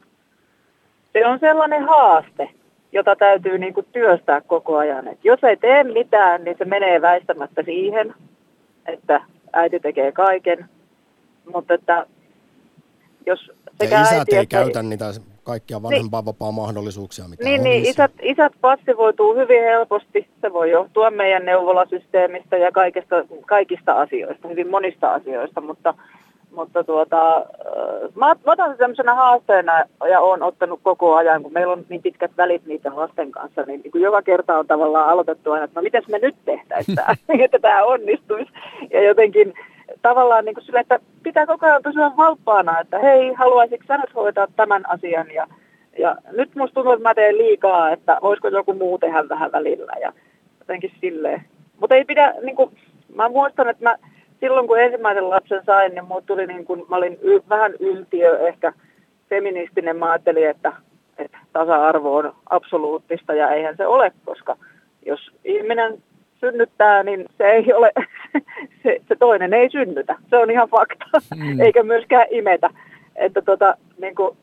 [1.13, 2.50] se on sellainen haaste,
[2.91, 5.08] jota täytyy niin kuin työstää koko ajan.
[5.08, 8.13] Et jos ei tee mitään, niin se menee väistämättä siihen,
[8.86, 9.22] että
[9.54, 10.70] äiti tekee kaiken,
[11.54, 12.06] mutta että
[13.26, 15.06] jos sekä Ja isät äiti ei että käytä niitä
[15.43, 20.27] kaikkia vanhempainvapaa mahdollisuuksia, mitä Niin, on niin isät, isät passivoituu hyvin helposti.
[20.41, 25.93] Se voi johtua meidän neuvolasysteemistä ja kaikista, kaikista asioista, hyvin monista asioista, mutta,
[26.56, 27.45] mutta tuota,
[28.15, 32.01] mä, mä otan sen sellaisena haasteena ja olen ottanut koko ajan, kun meillä on niin
[32.01, 35.80] pitkät välit niiden lasten kanssa, niin, niin kuin joka kerta on tavallaan aloitettu aina, että
[35.80, 36.97] no miten me nyt tehtäisiin
[37.43, 38.51] että tämä onnistuisi.
[38.91, 39.54] Ja jotenkin
[40.01, 44.15] tavallaan niin kuin sille, että pitää koko ajan pysyä valppaana, että hei, haluaisitko sä nyt
[44.15, 45.47] hoitaa tämän asian ja
[45.99, 49.93] ja nyt musta tuntuu, että mä teen liikaa, että voisiko joku muu tehdä vähän välillä
[50.01, 50.13] ja
[50.59, 51.41] jotenkin silleen.
[51.79, 52.77] Mutta ei pidä, niin kuin,
[53.15, 53.95] mä muistan, että mä
[54.39, 58.47] silloin kun ensimmäisen lapsen sain, niin muut tuli niin kuin, mä olin y, vähän yltiö,
[58.47, 58.73] ehkä
[59.29, 59.97] feministinen.
[59.97, 60.73] Mä ajattelin, että,
[61.17, 64.57] että tasa-arvo on absoluuttista ja eihän se ole, koska
[65.05, 66.03] jos ihminen
[66.41, 67.91] synnyttää, niin se ei ole,
[68.84, 70.15] se, se toinen ei synnytä.
[70.30, 71.60] Se on ihan fakta, Mm.
[71.60, 72.69] eikä myöskään imetä.
[73.15, 74.38] Että tota, niin kuin,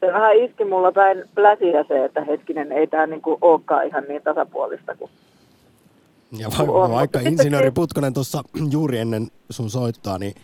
[0.00, 4.22] se vähän iski mulla päin pläsiä se, että hetkinen, ei tämä niinku olekaan ihan niin
[4.22, 5.10] tasapuolista kuin
[6.38, 10.34] Ja va- vaikka insinööri Putkonen tuossa juuri ennen sun soittaa, niin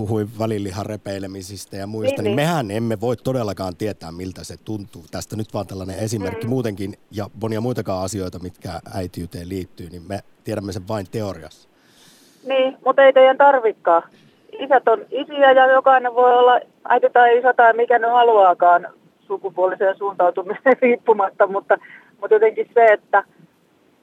[0.00, 4.56] puhui välilihan repeilemisistä ja muista, niin, Niin, niin mehän emme voi todellakaan tietää, miltä se
[4.64, 5.04] tuntuu.
[5.10, 6.50] Tästä nyt vaan tällainen esimerkki Mm.
[6.50, 11.68] muutenkin ja monia muitakaan asioita, mitkä äitiyteen liittyy, niin me tiedämme sen vain teoriassa.
[12.46, 14.02] Niin, mutta ei teidän tarvikaan.
[14.58, 18.88] Isät on isiä ja jokainen voi olla äiti tai isä tai mikä ne haluaakaan
[19.26, 21.78] sukupuoliseen suuntautumiseen riippumatta, mutta,
[22.20, 23.24] mutta jotenkin se, että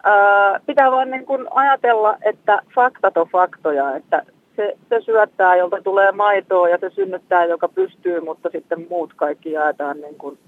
[0.04, 4.24] ää, pitää vaan niin kuin ajatella, että faktat on faktoja, että
[4.58, 9.52] se, se syöttää, jolta tulee maitoa ja se synnyttää, joka pystyy, mutta sitten muut kaikki
[9.52, 10.40] jaetaan niin, kuin,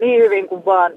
[0.00, 0.92] niin hyvin kuin vaan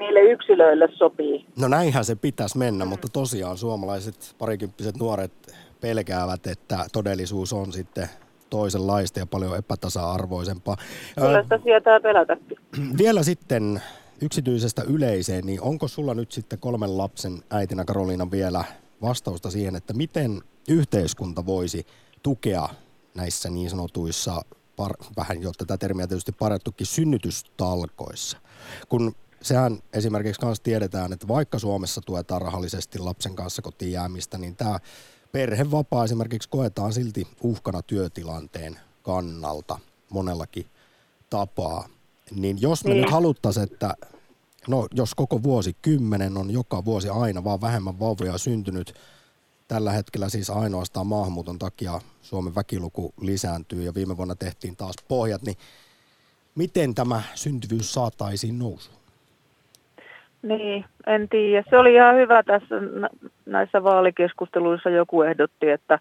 [0.00, 1.46] niille yksilöille sopii.
[1.60, 5.32] No näinhän se pitäisi mennä, mutta tosiaan suomalaiset parikymppiset nuoret
[5.80, 8.08] pelkäävät, että todellisuus on sitten
[8.50, 10.76] toisenlaista ja paljon epätasa-arvoisempaa.
[11.20, 12.58] Kyllä sitä sietää pelätäkin.
[12.98, 13.82] Vielä sitten
[14.22, 18.64] yksityisestä yleiseen, niin onko sulla nyt sitten kolmen lapsen äitinä Karoliina vielä
[19.02, 21.86] vastausta siihen, että miten yhteiskunta voisi
[22.22, 22.68] tukea
[23.14, 24.42] näissä niin sanotuissa,
[24.76, 28.38] par, vähän jo tätä termiä tietysti parettukin, synnytystalkoissa?
[28.88, 34.56] Kun sehän esimerkiksi kanssa tiedetään, että vaikka Suomessa tuetaan rahallisesti lapsen kanssa kotiin jäämistä, niin
[34.56, 34.78] tämä
[35.32, 39.78] perhevapaa esimerkiksi koetaan silti uhkana työtilanteen kannalta
[40.10, 40.66] monellakin
[41.30, 41.88] tapaa.
[42.30, 43.02] Niin jos me Niin.
[43.02, 43.94] nyt haluttaisiin, että
[44.68, 48.94] no jos koko vuosi kymmenen on joka vuosi aina vaan vähemmän vauvoja syntynyt,
[49.72, 55.42] tällä hetkellä siis ainoastaan maahanmuuton takia Suomen väkiluku lisääntyy ja viime vuonna tehtiin taas pohjat,
[55.42, 55.56] niin
[56.54, 58.98] miten tämä syntyvyys saataisiin nousuun?
[60.42, 61.64] Niin, en tiedä.
[61.70, 65.98] Se oli ihan hyvä tässä nä- näissä vaalikeskusteluissa joku ehdotti, että,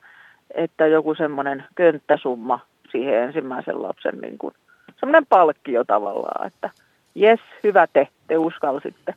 [0.56, 2.60] että joku semmoinen könttäsumma
[2.92, 4.54] siihen ensimmäisen lapsen niin kuin,
[5.00, 6.70] semmoinen palkkio tavallaan, että
[7.16, 9.14] jes, hyvä te, te uskalsitte.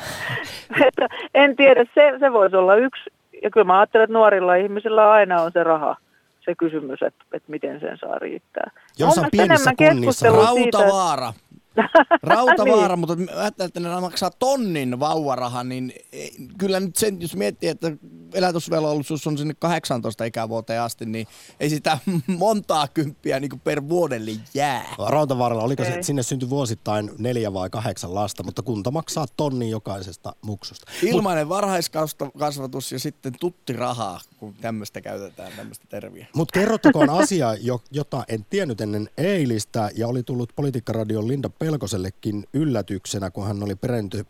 [0.88, 3.10] että en tiedä, se, se voisi olla yksi,
[3.42, 5.96] ja kyllä mä ajattelen, että nuorilla ihmisillä aina on se raha,
[6.44, 8.70] se kysymys, että, että miten sen saa riittää.
[8.98, 11.51] Jossain Mun mielestä pienissä kunnissa siitä, että-
[12.22, 12.88] Rautavaara.
[12.88, 12.98] Niin.
[12.98, 17.68] mutta mä ajattelen, että ne maksaa tonnin vauvarahan, niin ei- kyllä nyt sen, jos miettii,
[17.68, 17.92] että
[18.34, 21.26] elätysvelvollisuus on sinne 18 ikävuoteen asti, niin
[21.60, 21.98] ei sitä
[22.38, 24.94] montaa kymppiä niin per vuodelle jää.
[25.08, 29.70] Rautavaaralla, oliko se, että sinne syntyi vuosittain neljä vai kahdeksan lasta, mutta kunta maksaa tonni
[29.70, 30.92] jokaisesta muksusta.
[31.02, 36.26] Ilmainen varhaiskasvatus ja sitten tutti rahaa, kun tämmöistä käytetään, tämmöistä terviä.
[36.34, 37.48] Mutta kerrottakoon asia,
[37.90, 43.74] jota en tiennyt ennen eilistä ja oli tullut Politiikkaradion Linda Pelkosellekin yllätyksenä, kun hän oli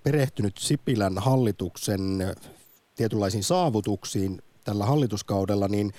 [0.05, 2.01] perehtynyt Sipilän hallituksen
[2.97, 5.92] tietynlaisiin saavutuksiin tällä hallituskaudella, niin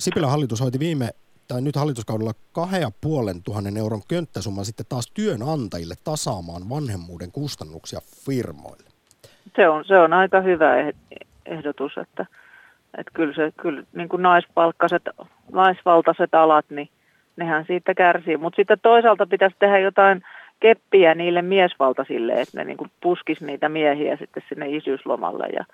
[0.00, 1.10] Sipilän hallitus hoiti viime
[1.48, 8.00] tai nyt hallituskaudella kahden ja puolen tuhannen euron könttäsumman sitten taas työnantajille tasaamaan vanhemmuuden kustannuksia
[8.24, 8.90] firmoille.
[9.56, 10.74] Se on, se on aika hyvä
[11.46, 12.26] ehdotus, että,
[12.98, 15.02] että kyllä, se, kyllä niin kuin naispalkkaiset,
[15.52, 16.88] naisvaltaiset alat, niin
[17.36, 18.36] nehän siitä kärsii.
[18.36, 20.22] Mutta sitten toisaalta pitäisi tehdä jotain
[20.60, 25.64] keppiä niille miesvaltaisille, että ne niin kuin puskis niitä miehiä sitten sinne isyyslomalle ja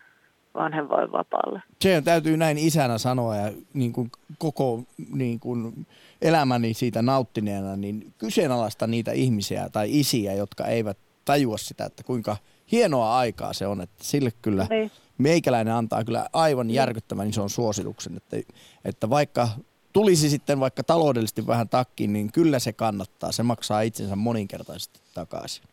[0.55, 1.63] vanhempainvapaalle.
[1.81, 4.83] Se täytyy näin isänä sanoa ja niin kuin koko
[5.15, 5.87] niin kuin
[6.23, 12.37] elämäni siitä nauttineena, niin kyseenalaista niitä ihmisiä tai isiä, jotka eivät tajua sitä, että kuinka
[12.73, 14.91] hienoa aikaa se on, että sille kyllä niin.
[15.19, 16.75] meikäläinen antaa kyllä aivan niin.
[16.75, 18.37] järkyttävän ison suosituksen, että,
[18.85, 19.49] että vaikka
[19.93, 23.33] tulisi sitten vaikka taloudellisesti vähän takkiin, niin kyllä se kannattaa.
[23.33, 25.65] Se maksaa itsensä moninkertaisesti takaisin.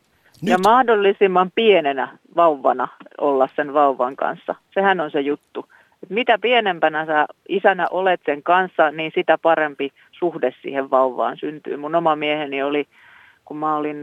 [0.41, 0.51] Nyt.
[0.51, 4.55] Ja mahdollisimman pienenä vauvana olla sen vauvan kanssa.
[4.73, 5.65] Sehän on se juttu.
[6.03, 11.77] Et mitä pienempänä sä isänä olet sen kanssa, niin sitä parempi suhde siihen vauvaan syntyy.
[11.77, 12.87] Mun oma mieheni oli,
[13.45, 13.97] kun mä olin,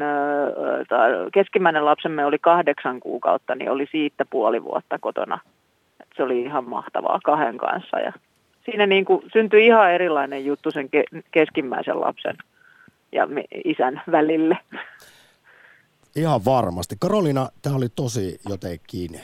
[1.33, 5.39] keskimmäinen lapsemme oli kahdeksan kuukautta, niin oli siitä puoli vuotta kotona.
[6.01, 8.13] Et se oli ihan mahtavaa kahden kanssa ja
[8.71, 12.37] siinä niin kuin syntyi ihan erilainen juttu sen ke- keskimmäisen lapsen
[13.13, 13.29] ja
[13.65, 14.59] isän välille.
[16.17, 16.97] Ihan varmasti.
[16.99, 19.21] Karolina, tämä oli tosi jotenkin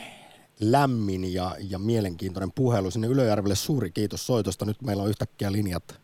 [0.61, 3.55] lämmin ja, ja mielenkiintoinen puhelu sinne Ylöjärvelle.
[3.55, 4.65] Suuri kiitos soitosta.
[4.65, 6.01] Nyt meillä on yhtäkkiä linjat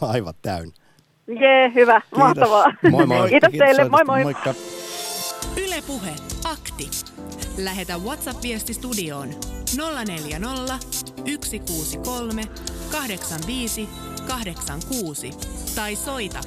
[0.00, 0.72] aivan täynnä.
[1.40, 2.00] Jee, hyvä.
[2.00, 2.18] Kiitos.
[2.18, 2.72] Mahtavaa.
[2.90, 3.28] Moi moi.
[3.28, 3.88] Kiitos, kiitos teille.
[3.88, 4.22] Moi moi.
[4.22, 4.54] Moikka.
[5.56, 6.10] Ylepuhe
[6.50, 6.90] akti.
[7.56, 9.28] Lähetä WhatsApp-viesti studioon
[10.06, 10.78] 040
[11.44, 12.48] 163
[12.90, 13.88] 85
[14.26, 15.30] 86
[15.74, 16.40] tai soita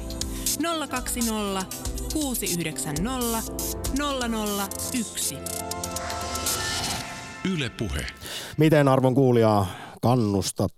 [0.88, 1.66] 020
[2.12, 3.52] 690
[4.92, 5.36] 001.
[7.54, 8.06] Yle Puhe.
[8.56, 9.66] Miten arvon kuulijaa
[10.02, 10.74] kannustat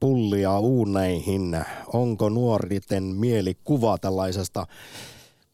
[0.00, 1.58] pullia uuneihin?
[1.92, 4.66] Onko nuoriten mielikuva tällaisesta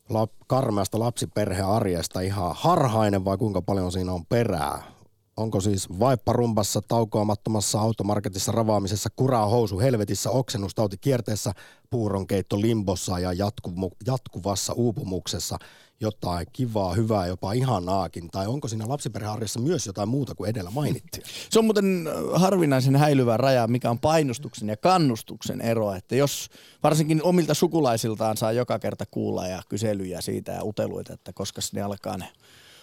[0.09, 4.83] lap, karmeasta lapsiperhearjesta ihan harhainen vai kuinka paljon siinä on perää?
[5.37, 11.53] Onko siis vaipparumpassa, taukoamattomassa automarketissa ravaamisessa, kuraa housu helvetissä, oksennustauti kierteessä,
[11.90, 13.73] puuronkeitto limbossa ja jatku,
[14.07, 15.59] jatkuvassa uupumuksessa
[16.01, 18.31] jotain kivaa, hyvää, jopa ihanaakin?
[18.31, 21.25] Tai onko siinä lapsiperhearjessa myös jotain muuta kuin edellä mainittiin?
[21.51, 25.93] Se on muuten äh, harvinaisen häilyvä raja, mikä on painostuksen ja kannustuksen ero.
[25.93, 26.51] Että jos
[26.83, 31.83] varsinkin omilta sukulaisiltaan saa joka kerta kuulla ja kyselyjä siitä ja uteluita, että koska ne
[31.83, 32.29] alkaa ne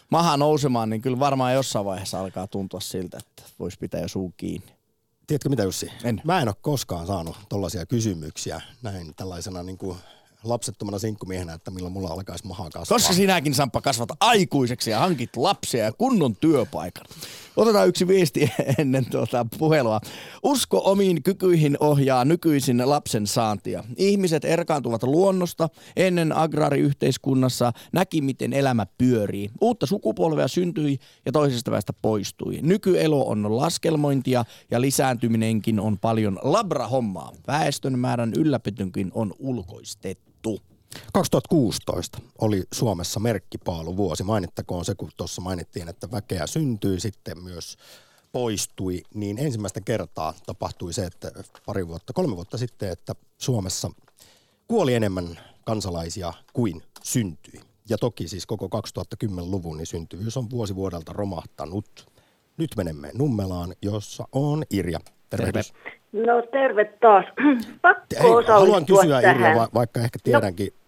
[0.09, 4.33] maha nousemaan, niin kyllä varmaan jossain vaiheessa alkaa tuntua siltä, että voisi pitää jo suu
[4.37, 4.73] kiinni.
[5.27, 5.91] Tiedätkö mitä Jussi?
[6.03, 6.21] En.
[6.23, 9.97] Mä en ole koskaan saanut tollaisia kysymyksiä näin tällaisena niin kuin
[10.43, 12.95] lapsettomana sinkkumiehenä, että milloin mulla alkaisi maha kasvaa.
[12.97, 17.05] Koska sinäkin, Samppa, kasvat aikuiseksi ja hankit lapsia ja kunnon työpaikan.
[17.55, 20.01] Otetaan yksi viesti ennen tuota puhelua.
[20.43, 23.83] Usko omiin kykyihin ohjaa nykyisin lapsen saantia.
[23.97, 25.69] Ihmiset erkaantuvat luonnosta.
[25.95, 29.49] Ennen agraariyhteiskunnassa näki, miten elämä pyörii.
[29.61, 32.59] Uutta sukupolvea syntyi ja toisesta väestä poistui.
[32.61, 37.31] Nykyelo on laskelmointia ja lisääntyminenkin on paljon labrahommaa.
[37.47, 40.32] Väestön määrän ylläpitynkin on ulkoistettu.
[41.13, 44.23] 2016 oli Suomessa merkkipaaluvuosi.
[44.23, 47.77] Mainittakoon se, kun tuossa mainittiin, että väkeä syntyi, sitten myös
[48.31, 51.31] poistui, niin ensimmäistä kertaa tapahtui se, että
[51.65, 53.91] pari vuotta, kolme vuotta sitten, että Suomessa
[54.67, 57.61] kuoli enemmän kansalaisia kuin syntyi.
[57.89, 62.11] Ja toki siis koko 2010-luvun niin syntyvyys on vuosi vuodelta romahtanut.
[62.57, 64.99] Nyt menemme Nummelaan, jossa on Irja.
[65.29, 65.71] Tervehdys.
[65.71, 66.02] Terve.
[66.13, 67.25] No terve taas.
[67.81, 69.41] Pakko Hei, haluan kysyä tähän.
[69.41, 70.79] Irja, va- vaikka ehkä tiedänkin, no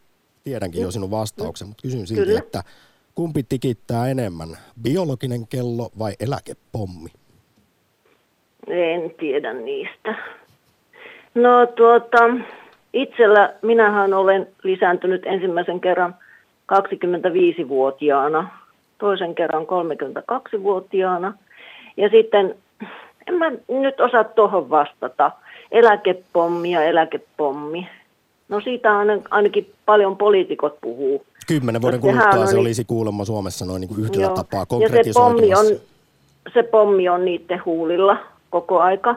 [0.44, 2.40] tiedänkin jo sinun vastauksen, mutta kysyn silti, Kyllä.
[2.40, 2.64] että
[3.16, 4.50] kumpi tikittää enemmän,
[4.82, 7.10] biologinen kello vai eläkepommi?
[8.68, 10.16] En tiedä niistä.
[11.36, 12.18] No tuota,
[12.94, 16.16] itsellä minähän olen lisääntynyt ensimmäisen kerran
[16.74, 18.50] 25-vuotiaana,
[18.98, 21.34] toisen kerran 32-vuotiaana
[21.98, 22.56] ja sitten
[23.28, 25.32] en mä nyt osaa tuohon vastata.
[25.72, 27.88] Eläkepommi ja eläkepommi.
[28.50, 28.90] No siitä
[29.30, 31.26] ainakin paljon poliitikot puhuu.
[31.48, 34.36] Kymmenen vuoden kuluttua se niin- olisi kuulemma Suomessa noin niin kuin yhdellä joo.
[34.36, 35.46] tapaa konkretisoitumassa.
[35.46, 35.82] Ja se pommi on,
[36.54, 38.18] se pommi on niiden huulilla
[38.50, 39.16] koko aika.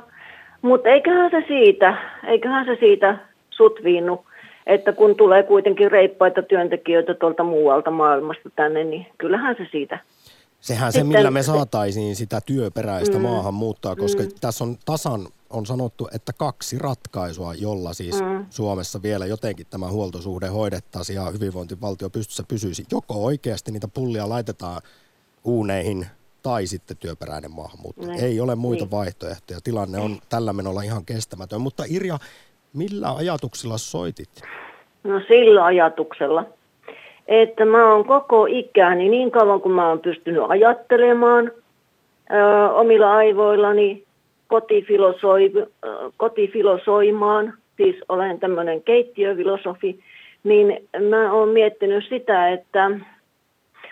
[0.62, 1.96] Mutta eiköhän se siitä,
[2.26, 3.18] eiköhän se siitä
[3.50, 4.24] sut viinnu,
[4.66, 9.98] että kun tulee kuitenkin reippaita työntekijöitä tuolta muualta maailmasta tänne, niin kyllähän se siitä.
[10.60, 14.28] Sehän se, millä me saataisiin sitä työperäistä mm, maahanmuuttoa, koska mm.
[14.40, 18.46] tässä on tasan on sanottu, että kaksi ratkaisua, jolla siis mm.
[18.50, 22.86] Suomessa vielä jotenkin tämä huoltosuhde hoidettaisiin ja hyvinvointivaltio pystyssä pysyisi.
[22.92, 24.82] Joko oikeasti niitä pullia laitetaan
[25.44, 26.06] uuneihin
[26.42, 28.06] tai sitten työperäinen maahanmuutto.
[28.06, 28.24] Niin.
[28.24, 28.90] Ei ole muita niin.
[28.90, 29.60] vaihtoehtoja.
[29.64, 31.60] Tilanne on tällä menolla ihan kestämätön.
[31.60, 32.18] Mutta Irja,
[32.72, 34.42] millä ajatuksilla soitit?
[35.04, 36.44] No sillä ajatuksella,
[37.28, 41.52] että mä oon koko ikäni niin kauan kuin mä oon pystynyt ajattelemaan
[42.32, 44.02] ö, omilla aivoillani,
[44.46, 45.52] kotifilosoi,
[46.16, 50.00] kotifilosoimaan, siis olen tämmöinen keittiöfilosofi,
[50.44, 52.90] niin mä oon miettinyt sitä, että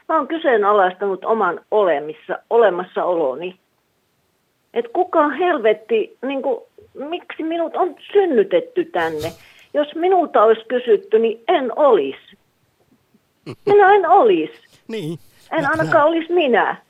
[0.09, 3.57] mä oon kyseenalaistanut oman olemissa, olemassaoloni.
[4.75, 6.61] Että kuka helvetti, niin kuin,
[6.95, 9.29] miksi minut on synnytetty tänne?
[9.75, 12.36] Jos minulta olisi kysytty, niin en olisi.
[13.67, 14.53] Minä en olisi.
[14.89, 15.19] Niin.
[15.53, 16.87] En ainakaan olisi minä.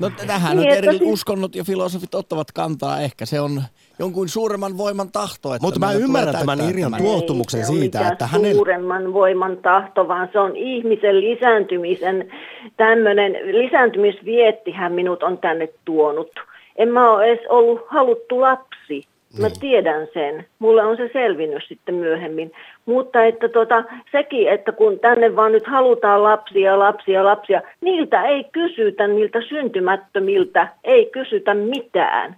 [0.00, 1.02] No tähän niin, nyt eri siis...
[1.04, 3.00] uskonnot ja filosofit ottavat kantaa.
[3.00, 3.62] Ehkä se on
[3.98, 5.48] jonkun suuremman voiman tahto.
[5.60, 8.54] Mutta mä ymmärrän tämän Irjan tuottumuksen siitä, että hänellä...
[8.54, 12.32] suuremman voiman tahto, vaan se on ihmisen lisääntymisen,
[12.76, 16.30] tämmöinen lisääntymisviettihän minut on tänne tuonut.
[16.76, 19.04] En mä ole edes ollut haluttu lapsi.
[19.38, 19.60] Mä niin.
[19.60, 20.46] tiedän sen.
[20.58, 22.52] Mulle on se selvinnyt sitten myöhemmin.
[22.86, 28.44] Mutta että tota, sekin, että kun tänne vaan nyt halutaan lapsia, lapsia, lapsia, niiltä ei
[28.44, 32.36] kysytä, niiltä syntymättömiltä ei kysytä mitään.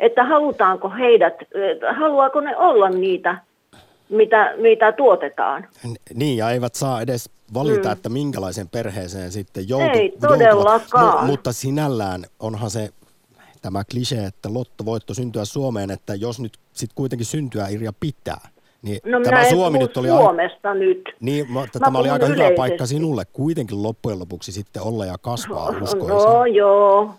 [0.00, 1.34] Että halutaanko heidät,
[1.98, 3.38] haluaako ne olla niitä,
[4.08, 5.68] mitä, mitä tuotetaan.
[6.14, 7.92] Niin, ja eivät saa edes valita, mm.
[7.92, 11.20] että minkälaisen perheeseen sitten joutu, Ei todellakaan.
[11.20, 12.88] No, mutta sinällään onhan se
[13.66, 18.48] tämä klise, että lottovoitto syntyä Suomeen, että jos nyt sitten kuitenkin syntyä Irja pitää,
[18.82, 21.08] niin no tämä Suomi nyt oli Suomesta aika, nyt.
[21.20, 22.44] Niin, mutta tämä oli aika yleisesti.
[22.44, 26.28] hyvä paikka sinulle kuitenkin loppujen lopuksi sitten olla ja kasvaa, no, uskoisin.
[26.28, 27.14] No joo,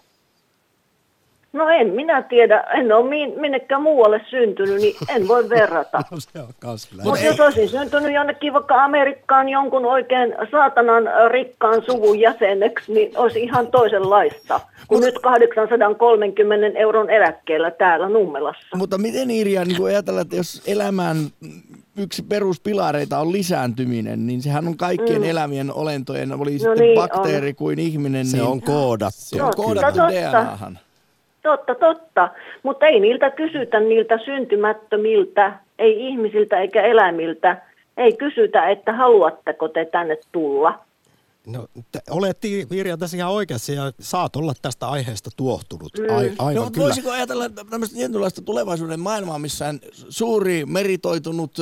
[1.58, 5.98] No en minä tiedä, en ole minnekään muualle syntynyt, niin en voi verrata.
[6.12, 12.20] no se on Mutta jos olisin syntynyt jonnekin vaikka Amerikkaan jonkun oikein saatanan rikkaan suvun
[12.20, 18.78] jäseneksi, niin olisi ihan toisenlaista kuin nyt 830 euron eläkkeellä täällä Nummelassa.
[18.78, 21.18] Mutta miten Irja niin ajatella, että jos elämään
[21.98, 25.30] yksi peruspilareita on lisääntyminen, niin sehän on kaikkien mm.
[25.30, 27.56] elämien olentojen, oli no sitten niin, bakteeri on.
[27.56, 28.26] kuin ihminen.
[28.26, 29.22] Se niin on koodattu.
[29.22, 30.80] Se on koodattu DNAhan.
[31.42, 32.30] Totta, totta.
[32.64, 37.58] Mutta ei niiltä kysytä niiltä syntymättömiltä, ei ihmisiltä eikä eläimiltä.
[37.98, 40.87] Ei kysytä, että haluatteko te tänne tulla.
[41.48, 42.38] No, te olet
[42.70, 45.92] Virja tässä ihan oikeassa ja saat olla tästä aiheesta tuohtunut.
[45.98, 46.16] Mm.
[46.16, 46.86] Ai, aivan no, kyllä.
[46.86, 49.74] Voisiko ajatella tämmöistä tietynlaista tulevaisuuden maailmaa, missä
[50.10, 51.58] suuri meritoitunut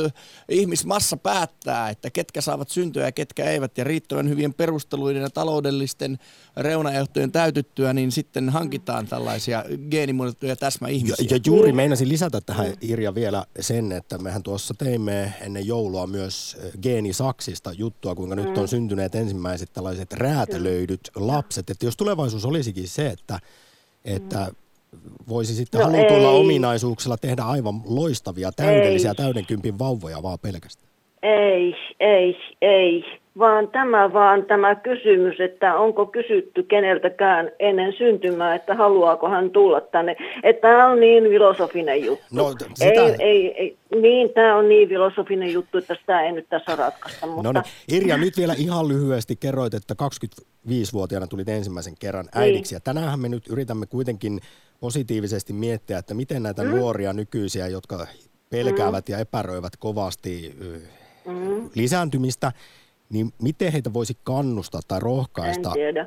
[0.50, 6.20] ihmismassa päättää, että ketkä saavat syntyä ja ketkä eivät, ja riittävän hyvien perusteluiden ja taloudellisten
[6.58, 11.16] reunaehtojen täytyttyä, niin sitten hankitaan tällaisia geenimuunnettuja täsmäihmisiä.
[11.30, 16.08] Ja, ja juuri meinasin lisätä tähän Irja vielä sen, että mehän tuossa teimme ennen joulua
[16.08, 18.42] myös geenisaksista juttua, kuinka mm.
[18.42, 21.70] nyt on syntyneet ensimmäiset tällaiset räätälöidyt lapset.
[21.70, 23.40] Että jos tulevaisuus olisikin se, että,
[24.06, 24.52] että
[25.30, 26.40] voisi sitten no halutuilla ei.
[26.40, 29.16] ominaisuuksilla tehdä aivan loistavia, täydellisiä, ei.
[29.16, 30.90] täydenkympin vauvoja vaan pelkästään.
[31.24, 33.04] Ei, ei, ei
[33.40, 39.82] vaan tämä vaan tämä kysymys, että onko kysytty keneltäkään ennen syntymää, että haluaako hän tulla
[39.82, 40.16] tänne.
[40.44, 42.26] Että tämä on niin filosofinen juttu.
[42.32, 43.02] No, sitä...
[43.02, 47.28] ei, ei, ei, niin, tämä on niin filosofinen juttu, että sitä ei nyt tässä ratkaista.
[47.28, 47.54] Mutta...
[47.54, 52.44] No niin, Irja, nyt vielä ihan lyhyesti kerroit, että 25-vuotiaana tulit ensimmäisen kerran niin.
[52.44, 52.74] äidiksi.
[52.74, 52.78] Niin.
[52.78, 54.40] Ja tänään me nyt yritämme kuitenkin
[54.80, 56.70] positiivisesti miettiä, että miten näitä mm.
[56.70, 58.08] nuoria nykyisiä, jotka
[58.50, 59.12] pelkäävät mm.
[59.12, 60.56] ja epäröivät kovasti
[61.26, 61.70] mm.
[61.76, 62.52] lisääntymistä,
[63.10, 65.70] niin miten heitä voisi kannustaa tai rohkaista?
[65.70, 66.06] En tiedä.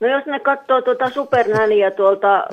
[0.00, 2.46] No jos ne katsoo tuota Supernäniä tuolta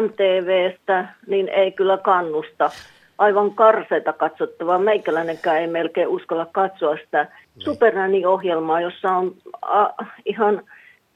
[0.00, 2.70] MTVstä, mm, niin ei kyllä kannusta.
[3.18, 4.78] Aivan karseita katsottavaa.
[4.78, 7.64] Meikäläinenkään ei melkein uskalla katsoa sitä niin.
[7.64, 9.88] Supernäni-ohjelmaa, jossa on a,
[10.24, 10.62] ihan,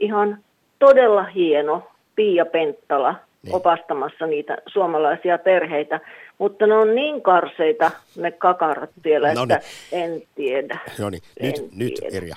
[0.00, 0.38] ihan
[0.78, 1.82] todella hieno
[2.16, 3.54] Pia Penttala niin.
[3.54, 6.00] opastamassa niitä suomalaisia perheitä.
[6.38, 9.60] Mutta ne on niin karseita ne kakarat siellä, no että
[9.92, 10.78] en tiedä.
[10.98, 11.68] No niin, nyt, tiedä.
[11.76, 12.36] nyt Irja.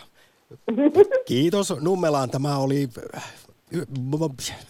[1.25, 2.29] Kiitos Nummelaan.
[2.29, 3.33] Tämä oli äh,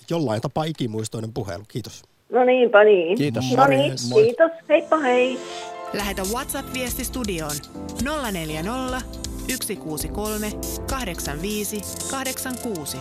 [0.09, 1.63] jollain tapaa ikimuistoinen puhelu.
[1.67, 2.03] Kiitos.
[2.29, 3.17] No niinpä niin.
[3.17, 3.45] Kiitos.
[3.57, 4.51] No niin, kiitos.
[4.69, 5.39] Heippa hei.
[5.93, 7.55] Lähetä WhatsApp-viesti studioon
[8.31, 9.01] 040
[9.47, 10.51] 163
[10.89, 11.81] 85
[12.11, 12.97] 86.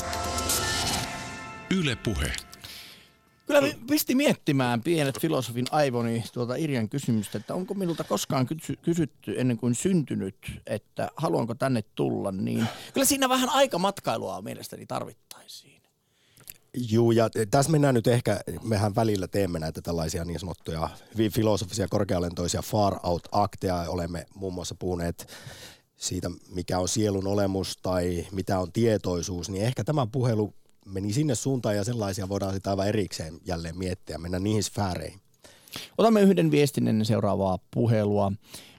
[1.81, 2.52] Yle Puhe.
[3.61, 9.35] Kyllä pisti miettimään pienet filosofin aivoni tuota Irjan kysymystä, että onko minulta koskaan kysy- kysytty
[9.41, 10.37] ennen kuin syntynyt,
[10.67, 15.83] että haluanko tänne tulla, niin kyllä siinä vähän aikamatkailua mielestäni tarvittaisiin.
[16.91, 21.89] Juu, ja tässä mennään nyt ehkä, mehän välillä teemme näitä tällaisia niin sanottuja hyvin filosofisia
[21.89, 23.85] korkealentoisia far out akteja.
[23.89, 25.29] Olemme muun muassa puhuneet
[25.97, 30.55] siitä, mikä on sielun olemus tai mitä on tietoisuus, niin ehkä tämä puhelu
[30.87, 35.21] meni sinne suuntaan ja sellaisia voidaan sitten aivan erikseen jälleen miettiä, mennä niihin sfääreihin.
[35.99, 38.33] Otamme yhden viestin ennen seuraavaa puhelua.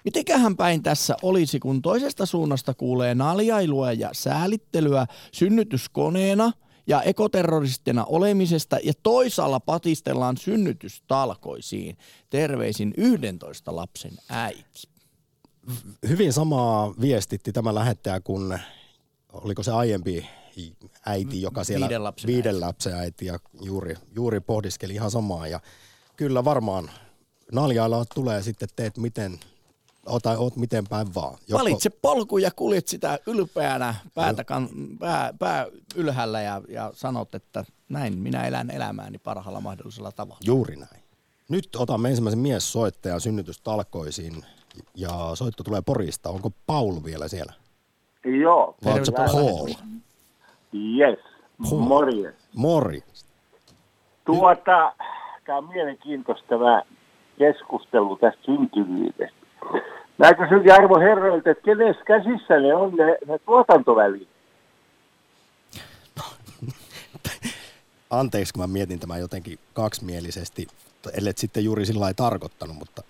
[0.06, 6.52] Mitenkähän päin tässä olisi, kun toisesta suunnasta kuulee naljailua ja säälittelyä synnytyskoneena
[6.88, 11.98] ja ekoterroristina olemisesta ja toisaalla patistellaan synnytystalkoisiin.
[12.30, 14.88] Terveisin 11 lapsen äiti.
[16.08, 18.60] Hyvin samaa viestitti tämä lähettäjä, kun
[19.34, 20.26] oliko se aiempi
[21.06, 22.60] äiti, joka siellä Viiden lapsen viiden äiti.
[22.60, 25.48] lapsen äiti ja juuri, juuri pohdiskeli ihan samaa.
[25.48, 25.60] Ja
[26.16, 26.90] kyllä varmaan
[27.52, 29.40] naljailla tulee sitten teet miten,
[30.06, 31.38] ota, oot miten päin vaan.
[31.54, 37.66] Valitse polku ja kuljet sitä ylpeänä päätä, kan, pää, pää ylhäällä ja, ja sanot, että
[37.90, 40.40] näin minä elän elämääni parhaalla mahdollisella tavalla.
[40.46, 41.04] Juuri näin.
[41.50, 44.46] Nyt otamme ensimmäisen miessoittajan synnytystalkoisiin
[44.96, 46.30] ja soitto tulee Porista.
[46.30, 47.54] Onko Paul vielä siellä?
[48.42, 48.76] Joo.
[48.86, 49.70] Vai onko se Terve, Paul?
[50.74, 51.20] Yes.
[51.70, 51.80] Paul.
[51.80, 52.36] Morjes.
[52.56, 53.04] Mori.
[54.26, 54.94] Tuota,
[55.46, 56.82] tämä on mielenkiintoista tämä
[57.38, 59.38] keskustelu tästä syntyvyydestä.
[60.18, 64.30] Mä kysyn Jarmo Herroilta, että kenes käsissä ne on ne, ne tuotantovälineet?
[68.10, 70.68] Anteeksi, kun mä mietin tämän jotenkin kaksimielisesti,
[71.18, 73.02] ellet sitten juuri sillä lailla tarkoittanut, mutta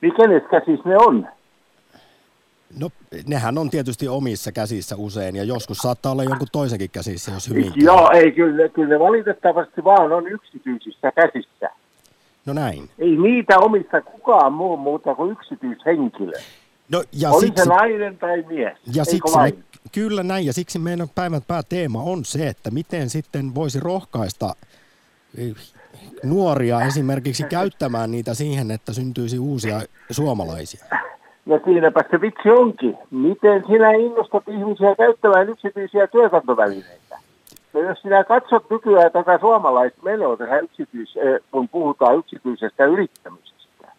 [0.00, 1.28] Niin kenes käsissä ne on?
[2.80, 2.90] No
[3.26, 7.64] nehän on tietysti omissa käsissä usein ja joskus saattaa olla jonkun toisenkin käsissä, jos hyvin
[7.64, 7.72] käy.
[7.76, 11.70] Joo, ei, kyllä, kyllä ne valitettavasti vaan on yksityisissä käsissä.
[12.46, 12.90] No näin.
[12.98, 16.32] Ei niitä omista kukaan muu muuta kuin yksityishenkilö.
[16.92, 18.78] No, ja Oli siksi, se nainen tai mies.
[18.94, 19.52] ja siksi me,
[19.92, 24.54] kyllä näin, ja siksi meidän päivän pääteema on se, että miten sitten voisi rohkaista
[25.38, 25.54] eh,
[26.22, 30.84] nuoria esimerkiksi käyttämään niitä siihen, että syntyisi uusia suomalaisia.
[31.48, 32.98] Ja siinäpä se vitsi onkin.
[33.10, 37.18] Miten sinä innostat ihmisiä käyttämään yksityisiä tuotantovälineitä?
[37.72, 43.92] No jos sinä katsot nykyään tätä suomalaista menoa tähän yksityis, eh, kun puhutaan yksityisestä yrittämisestä,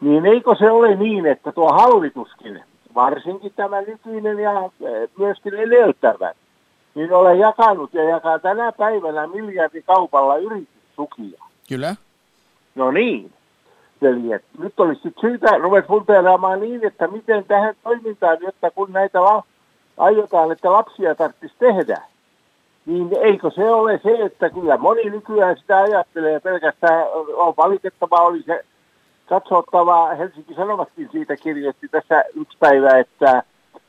[0.00, 2.60] niin eikö se ole niin, että tuo hallituskin,
[2.94, 6.36] varsinkin tämä nykyinen ja eh, myöskin edeltävät,
[6.94, 11.44] niin olen jakanut ja jakaa tänä päivänä miljardikaupalla yritystukia.
[11.68, 11.96] Kyllä.
[12.74, 13.32] No niin,
[14.02, 14.44] veljet.
[14.58, 19.44] Nyt olisi sit syytä ruveta funteeraamaan niin, että miten tähän toimintaan, jotta kun näitä la-
[19.96, 22.02] aiotaan, että lapsia tarvitsisi tehdä,
[22.86, 28.42] niin eikö se ole se, että kyllä moni nykyään sitä ajattelee pelkästään, on valitettavaa oli
[28.42, 28.64] se
[29.28, 33.42] katsottavaa, Helsinki Sanomatkin siitä kirjoitti tässä yksi päivä, että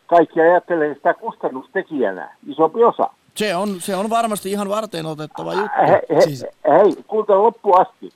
[0.08, 3.10] kaikki ajattelee sitä kustannustekijänä, isompi osa.
[3.36, 5.82] Se on, se on varmasti ihan varten otettava juttu.
[5.88, 6.46] He, he, Siis-.
[6.68, 8.10] Hei, kuuntele loppuun asti.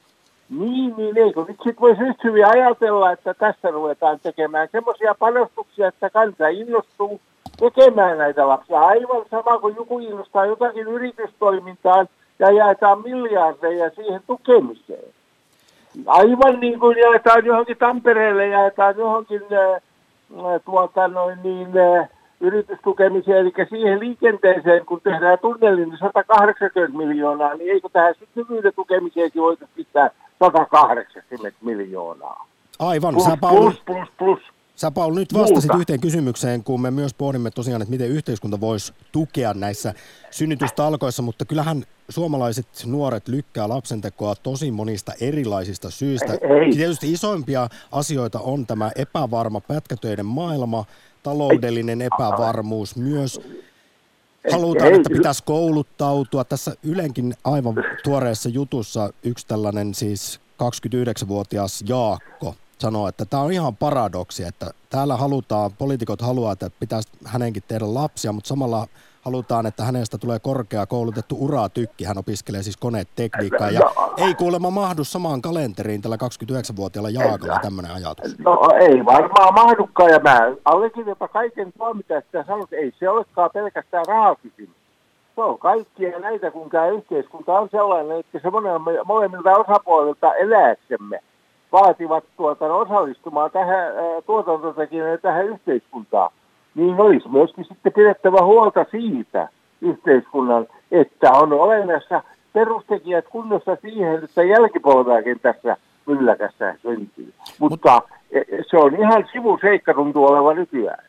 [0.49, 5.87] Niin, niin, eikö nyt sitten voisi yhtä hyvin ajatella, että tässä ruvetaan tekemään semmoisia panostuksia,
[5.87, 7.21] että kansa innostuu
[7.59, 8.79] tekemään näitä lapsia.
[8.79, 12.07] Aivan sama kuin joku innostaa jotakin yritystoimintaan
[12.39, 15.13] ja jaetaan miljardeja siihen tukemiseen.
[16.05, 19.81] Aivan niin kuin jaetaan johonkin Tampereelle, jaetaan johonkin äh,
[20.65, 22.09] tuota noin niin, äh,
[22.39, 29.41] yritystukemiseen, eli siihen liikenteeseen, kun tehdään tunnelin, niin 180 miljoonaa, niin eikö tähän syntyvyyden tukemiseenkin
[29.41, 30.09] voitaisiin pistää
[30.39, 32.47] 180 miljoonaa?
[32.79, 34.39] Aivan, Plus, sä Paul, plus, plus, plus.
[34.75, 35.77] Sä Paul nyt vastasit Muuta.
[35.77, 39.93] yhteen kysymykseen, kun me myös pohdimme tosiaan, että miten yhteiskunta voisi tukea näissä
[40.31, 46.33] synnytystalkoissa, mutta kyllähän suomalaiset nuoret lykkää lapsentekoa tosi monista erilaisista syistä.
[46.33, 46.71] Ei.
[46.71, 50.85] Tietysti isoimpia asioita on tämä epävarma pätkätöiden maailma,
[51.25, 53.41] taloudellinen epävarmuus myös.
[54.51, 56.43] Halutaan, että pitäisi kouluttautua.
[56.43, 63.75] Tässä Ylenkin aivan tuoreessa jutussa yksi tällainen siis 29-vuotias Jaakko sanoo, että tämä on ihan
[63.75, 68.87] paradoksi, että täällä halutaan, poliitikot haluaa, että pitäisi hänenkin tehdä lapsia, mutta samalla
[69.25, 72.03] halutaan, että hänestä tulee korkea koulutettu uratykki.
[72.03, 73.81] Hän opiskelee siis konetekniikkaa ja
[74.17, 78.39] ei kuulemma mahdu samaan kalenteriin tällä 29-vuotiaalla Jaakolla tämmöinen ajatus.
[78.39, 82.73] No ei varmaan mahdukaan, ja mä allekirjoitan kaiken tuo, mitä sitä sanot.
[82.73, 84.75] Ei se olekaan pelkästään rahakysymys.
[85.35, 88.49] Se on kaikkia näitä, kun tämä yhteiskunta on sellainen, että se
[89.05, 91.19] molemmilta osapuolilta eläksemme
[91.71, 93.93] vaativat tuota, osallistumaan tähän
[94.25, 96.31] tuotantotekijöiden tähän yhteiskuntaan.
[96.75, 99.49] Niin olisi myöskin sitten pidettävä huolta siitä,
[99.81, 102.23] yhteiskunnan, että on olemassa
[102.53, 107.33] perustekijät kunnossa siihen, että jälkipolveakin tässä mylläkässä syntyy.
[107.59, 108.01] Mutta
[108.31, 111.05] e, se on ihan sivuseikka tuntuu oleva nykyään.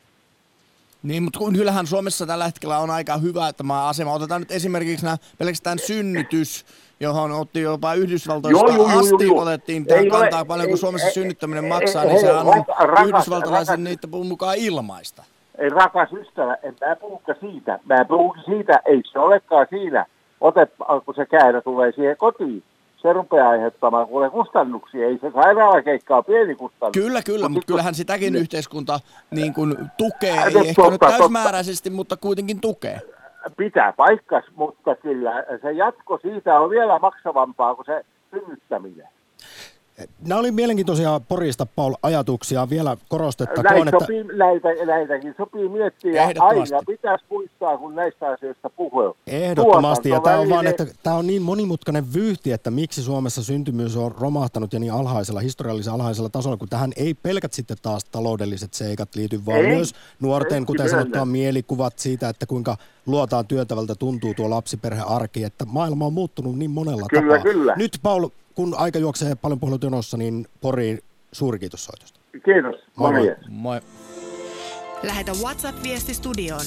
[1.02, 4.12] Niin, mutta kyllähän Suomessa tällä hetkellä on aika hyvä tämä asema.
[4.12, 6.66] Otetaan nyt esimerkiksi nämä pelkästään synnytys,
[7.00, 11.06] johon otti jopa Yhdysvaltoista joo, joo, asti, joo, otettiin tähän kantaa ole, paljon, kun Suomessa
[11.06, 15.24] ei, synnyttäminen ei, maksaa, ei, niin sehän on rakas, yhdysvaltalaisen niitä mukaan ilmaista.
[15.58, 17.78] Ei rakas ystävä, en mä puhuka siitä.
[17.84, 20.06] Mä puhun siitä, ei se olekaan siinä,
[20.40, 22.62] otet, kun se käydä tulee siihen kotiin
[23.06, 25.06] se rupeaa aiheuttamaan kuule kustannuksia.
[25.06, 26.92] Ei se sairaalakeikka ole pieni kustannus.
[26.92, 28.42] Kyllä, kyllä, mutta kyllähän sitäkin niin.
[28.42, 29.00] yhteiskunta
[29.30, 31.96] niin kuin tukee, ei totta, ehkä nyt täysmääräisesti, totta.
[31.96, 33.00] mutta kuitenkin tukee.
[33.56, 39.08] Pitää paikkas, mutta kyllä se jatko siitä on vielä maksavampaa kuin se synnyttäminen.
[40.26, 42.70] Nämä oli mielenkiintoisia Porista, Paul, ajatuksia.
[42.70, 44.32] Vielä korostettakoon, Näitä sopii, että...
[44.32, 46.26] Näitä, näitäkin sopii miettiä.
[46.38, 49.16] Aina pitäisi muistaa, kun näistä asioista puhuu.
[49.26, 50.08] Ehdottomasti.
[50.08, 54.12] Ja tämä on, vaan, että tämä on niin monimutkainen vyyhti, että miksi Suomessa syntymyys on
[54.20, 59.14] romahtanut ja niin alhaisella, historiallisen alhaisella tasolla, kun tähän ei pelkät sitten taas taloudelliset seikat
[59.14, 62.76] liity, vaan ei, myös nuorten, ei, kuten sanottua, mielikuvat siitä, että kuinka
[63.06, 67.52] luotaan työtävältä tuntuu tuo lapsiperhearki, että maailma on muuttunut niin monella kyllä, tapaa.
[67.52, 67.74] Kyllä.
[67.76, 70.98] Nyt Paul, kun aika juoksee paljon puhelut jonossa, niin Poriin
[71.32, 72.20] suuri kiitos soitosta.
[72.32, 72.74] Kiitos.
[72.96, 73.12] Moi.
[73.12, 73.36] Moi.
[73.48, 73.80] moi.
[75.02, 76.64] Lähetä WhatsApp-viesti studioon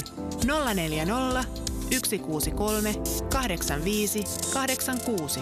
[0.75, 1.43] 040
[1.91, 2.93] 163
[3.33, 4.23] 85
[4.53, 5.39] 86.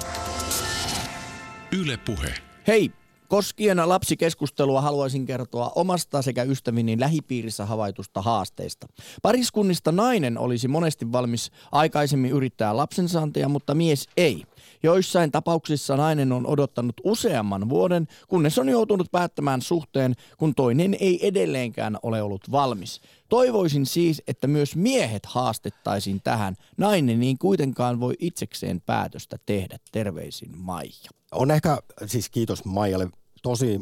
[1.71, 2.33] Yle Puhe.
[2.67, 2.91] Hei,
[3.27, 8.87] Koskien lapsikeskustelua haluaisin kertoa omasta sekä ystävini lähipiirissä havaitusta haasteista.
[9.21, 14.43] Pariskunnista nainen olisi monesti valmis aikaisemmin yrittää lapsensaantia, mutta mies ei.
[14.83, 21.27] Joissain tapauksissa nainen on odottanut useamman vuoden, kunnes on joutunut päättämään suhteen, kun toinen ei
[21.27, 23.01] edelleenkään ole ollut valmis.
[23.29, 26.55] Toivoisin siis, että myös miehet haastettaisiin tähän.
[26.77, 29.77] Nainen niin kuitenkaan voi itsekseen päätöstä tehdä.
[29.91, 31.09] Terveisin Maija.
[31.31, 33.09] On ehkä, siis kiitos Maijalle,
[33.41, 33.79] tosi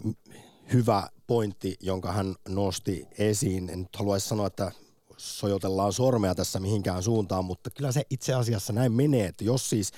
[0.74, 3.70] hyvä pointti, jonka hän nosti esiin.
[3.70, 4.72] En nyt haluaisi sanoa, että
[5.18, 9.92] sojotellaan sormea tässä mihinkään suuntaan, mutta kyllä se itse asiassa näin menee, että jos siis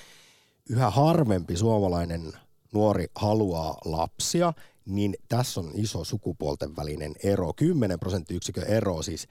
[0.68, 2.32] yhä harvempi suomalainen
[2.72, 4.52] nuori haluaa lapsia,
[4.86, 7.52] niin tässä on iso sukupuolten välinen ero.
[7.52, 9.28] 10 prosenttiyksikön ero siis.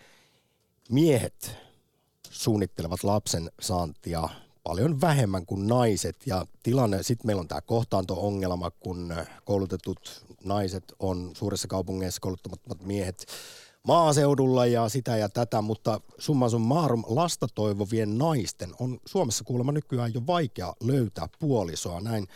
[0.90, 1.58] Miehet
[2.30, 4.30] suunnittelevat lapsen saantia
[4.64, 6.16] paljon vähemmän kuin naiset.
[6.26, 9.16] Ja tilanne, sitten meillä on tämä kohtaanto-ongelma, kun
[9.46, 13.26] koulutetut naiset on suurissa kaupungeissa kouluttamattomat miehet
[13.88, 20.14] maaseudulla ja sitä ja tätä, mutta summa summarum lasta toivovien naisten on Suomessa kuulemma nykyään
[20.14, 22.02] jo vaikea löytää puolisoa.
[22.02, 22.28] Näin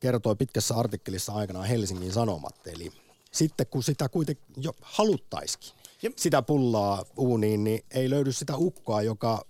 [0.00, 2.66] kertoi pitkässä artikkelissa aikanaan Helsingin Sanomat.
[2.66, 2.92] Eli
[3.32, 5.72] sitten kun sitä kuitenkin jo haluttaisikin,
[6.16, 9.44] sitä pullaa uuniin, niin ei löydy sitä ukkoa, joka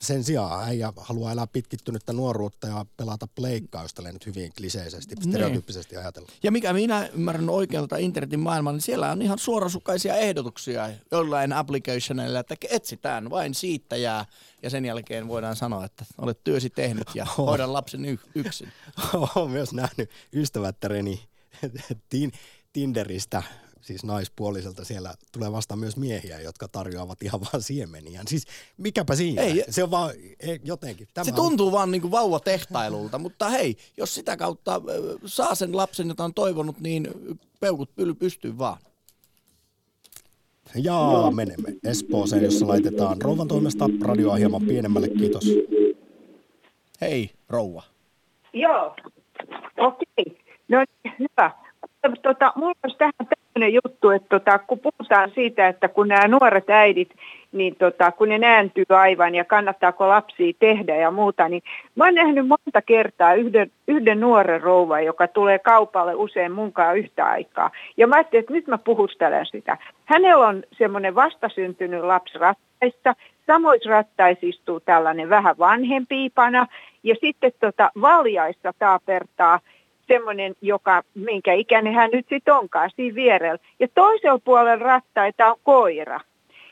[0.00, 5.30] sen sijaan äijä haluaa elää pitkittynyttä nuoruutta ja pelata pleikkaa, jos nyt hyvin kliseisesti, niin.
[5.30, 6.28] stereotyyppisesti ajatella.
[6.42, 12.40] Ja mikä minä ymmärrän oikealta internetin maailman, niin siellä on ihan suorasukaisia ehdotuksia jollain applicationilla,
[12.40, 14.24] että etsitään vain siittäjää
[14.62, 18.72] ja sen jälkeen voidaan sanoa, että olet työsi tehnyt ja hoidan lapsen y- yksin.
[19.34, 21.28] Olen myös nähnyt ystävättäreni
[22.72, 23.42] Tinderistä
[23.80, 28.22] siis naispuoliselta siellä tulee vasta myös miehiä, jotka tarjoavat ihan vaan siemeniä.
[28.26, 29.42] Siis mikäpä siinä?
[29.42, 30.10] Ei, se on vaan
[30.40, 31.08] ei, jotenkin.
[31.14, 31.72] Tämä se tuntuu on...
[31.72, 34.80] vaan niin kuin vauvatehtailulta, mutta hei, jos sitä kautta
[35.24, 37.08] saa sen lapsen, jota on toivonut, niin
[37.60, 38.78] peukut pystyy vaan.
[40.74, 41.00] Ja
[41.34, 45.08] menemme Espooseen, jossa laitetaan rouvan toimesta radioa hieman pienemmälle.
[45.08, 45.44] Kiitos.
[47.00, 47.82] Hei, rouva.
[48.52, 48.96] Joo,
[49.76, 50.06] okei.
[50.18, 50.36] Okay.
[50.68, 50.84] No
[51.18, 51.67] hyvä.
[52.22, 56.70] Tota, mulla olisi tähän tämmöinen juttu, että tota, kun puhutaan siitä, että kun nämä nuoret
[56.70, 57.14] äidit,
[57.52, 61.62] niin tota, kun ne nääntyy aivan ja kannattaako lapsia tehdä ja muuta, niin
[61.94, 67.26] mä oon nähnyt monta kertaa yhden, yhden nuoren rouvan, joka tulee kaupalle usein munkaan yhtä
[67.26, 67.70] aikaa.
[67.96, 69.78] Ja mä ajattelin, että nyt mä puhustelen sitä.
[70.04, 73.14] Hänellä on semmoinen vastasyntynyt lapsi rattaissa,
[73.46, 76.66] samoissa rattaissa istuu tällainen vähän vanhempi ipana,
[77.02, 79.60] ja sitten tota, valjaissa taapertaa
[80.08, 83.58] semmoinen, joka, minkä ikäinen hän nyt sitten onkaan siinä vierellä.
[83.80, 86.20] Ja toisella puolella rattaita on koira.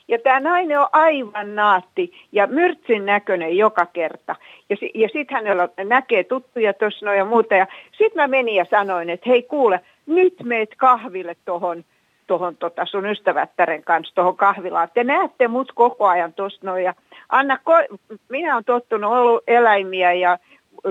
[0.09, 4.37] Ja tämä nainen on aivan naatti ja myrtsin näköinen joka kerta.
[4.71, 7.55] Ja, ja sitten hänellä näkee tuttuja tuossa ja muuta.
[7.55, 11.85] Ja sitten mä menin ja sanoin, että hei kuule, nyt meet kahville tuohon
[12.27, 14.89] tohon tota sun ystävättären kanssa tuohon kahvilaan.
[14.95, 16.85] Te näette mut koko ajan tuossa noin.
[16.85, 16.95] Ja
[17.29, 20.39] Anna, ko- minä olen tottunut ollut eläimiä ja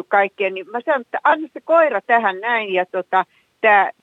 [0.03, 3.25] kaikkea, niin mä sanon, että anna se koira tähän näin ja tota,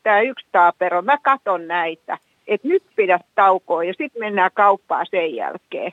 [0.02, 2.18] tämä yksi taapero, mä katon näitä,
[2.48, 5.92] että nyt pidä taukoa ja sitten mennään kauppaan sen jälkeen.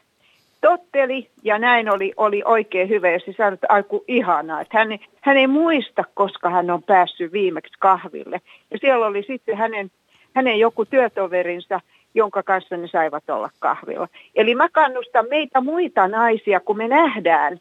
[0.61, 3.09] totteli ja näin oli, oli oikein hyvä.
[3.09, 7.31] Ja se sanoi, että aiku ihanaa, että hän, hän ei muista, koska hän on päässyt
[7.31, 8.41] viimeksi kahville.
[8.71, 9.91] Ja siellä oli sitten hänen,
[10.33, 11.79] hänen joku työtoverinsa,
[12.13, 14.07] jonka kanssa ne saivat olla kahvilla.
[14.35, 17.59] Eli mä kannustan meitä muita naisia, kun me nähdään,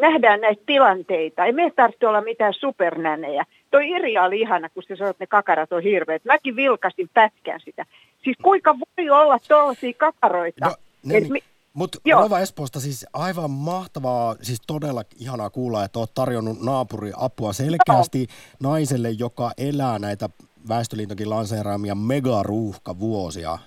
[0.00, 1.44] nähdään näitä tilanteita.
[1.44, 3.44] Ei me tarvitse olla mitään supernänejä.
[3.70, 6.24] Toi Irja oli ihana, kun se sanoi, että ne kakarat on hirveät.
[6.24, 7.86] Mäkin vilkasin pätkän sitä.
[8.24, 10.66] Siis kuinka voi olla tuollaisia kakaroita?
[10.66, 11.42] No, ne, niin,
[11.74, 17.52] mutta Rova Espoosta siis aivan mahtavaa, siis todella ihanaa kuulla, että olet tarjonnut naapuri apua
[17.52, 18.26] selkeästi
[18.60, 18.70] no.
[18.70, 20.28] naiselle, joka elää näitä
[20.68, 23.58] Väestöliitonkin lanseeraamia megaruuhkavuosia.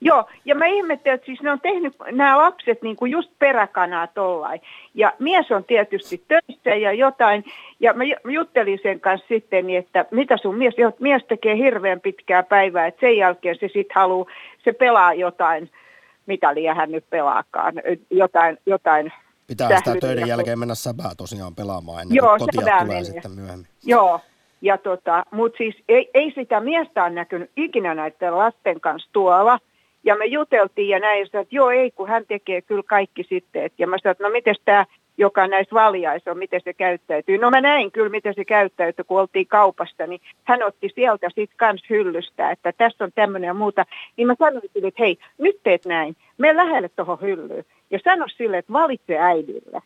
[0.00, 4.06] Joo, ja mä ihmettelen, että siis ne on tehnyt nämä lapset niin kuin just peräkanaa
[4.06, 4.60] tollain.
[4.94, 7.44] Ja mies on tietysti töissä ja jotain,
[7.80, 12.86] ja mä juttelin sen kanssa sitten, että mitä sun mies, mies tekee hirveän pitkää päivää,
[12.86, 14.30] että sen jälkeen se sitten haluaa,
[14.64, 15.70] se pelaa jotain,
[16.26, 17.74] mitä liian hän nyt pelaakaan,
[18.10, 19.12] jotain, jotain
[19.46, 23.04] Pitää sitä töiden jälkeen mennä säbää tosiaan pelaamaan ennen Joo, kuin kotia tulee mennä.
[23.04, 23.66] sitten myöhemmin.
[23.84, 24.20] Joo,
[24.62, 29.58] ja tota, mutta siis ei, ei sitä miestä ole näkynyt ikinä näiden lasten kanssa tuolla.
[30.06, 33.70] Ja me juteltiin ja näin, että joo ei, kun hän tekee kyllä kaikki sitten.
[33.78, 34.86] Ja mä sanoin, että no miten tämä,
[35.18, 37.38] joka näistä valjaisi on, miten se käyttäytyy.
[37.38, 41.56] No mä näin kyllä, miten se käyttäytyy, kun oltiin kaupasta, niin hän otti sieltä sitten
[41.56, 43.86] kans hyllystä, että tässä on tämmöinen ja muuta.
[44.16, 47.64] Niin mä sanoin sille, että hei, nyt teet näin, me lähelle tuohon hyllyyn.
[47.90, 49.80] Ja sano sille, että valitse äidille.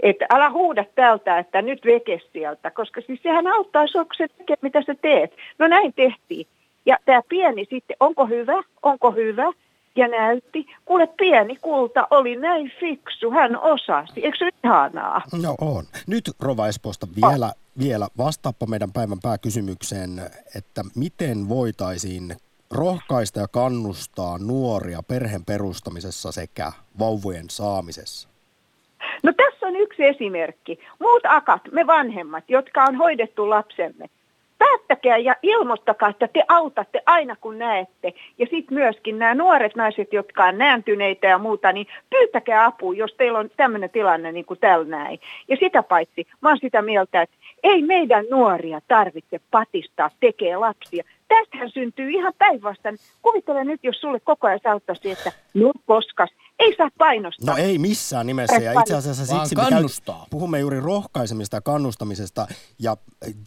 [0.00, 4.56] Että älä huuda tältä, että nyt veke sieltä, koska siis sehän auttaa kun se tekee,
[4.62, 5.36] mitä sä teet.
[5.58, 6.46] No näin tehtiin.
[6.86, 9.52] Ja tämä pieni sitten, onko hyvä, onko hyvä,
[9.96, 10.66] ja näytti.
[10.84, 14.24] Kuule, pieni kulta oli näin fiksu, hän osasi.
[14.24, 15.22] Eikö se ihanaa?
[15.42, 15.84] No on.
[16.06, 20.10] Nyt Rova Espoosta vielä, vielä vastaappa meidän päivän pääkysymykseen,
[20.56, 22.36] että miten voitaisiin
[22.70, 28.28] rohkaista ja kannustaa nuoria perheen perustamisessa sekä vauvojen saamisessa?
[29.22, 30.78] No tässä on yksi esimerkki.
[30.98, 34.06] Muut akat, me vanhemmat, jotka on hoidettu lapsemme,
[34.58, 38.12] päättäkää ja ilmoittakaa, että te autatte aina kun näette.
[38.38, 43.14] Ja sitten myöskin nämä nuoret naiset, jotka on nääntyneitä ja muuta, niin pyytäkää apua, jos
[43.16, 45.20] teillä on tämmöinen tilanne niin kuin tällä näin.
[45.48, 51.04] Ja sitä paitsi, mä oon sitä mieltä, että ei meidän nuoria tarvitse patistaa tekee lapsia.
[51.28, 52.96] Tästähän syntyy ihan päinvastoin.
[53.22, 57.54] Kuvittele nyt, jos sulle koko ajan sauttaisi, että no koskas, ei saa painostaa.
[57.56, 58.56] No ei missään nimessä.
[58.56, 59.62] Ja itse asiassa siksi me
[60.30, 62.46] puhumme juuri rohkaisemista ja kannustamisesta.
[62.78, 62.96] Ja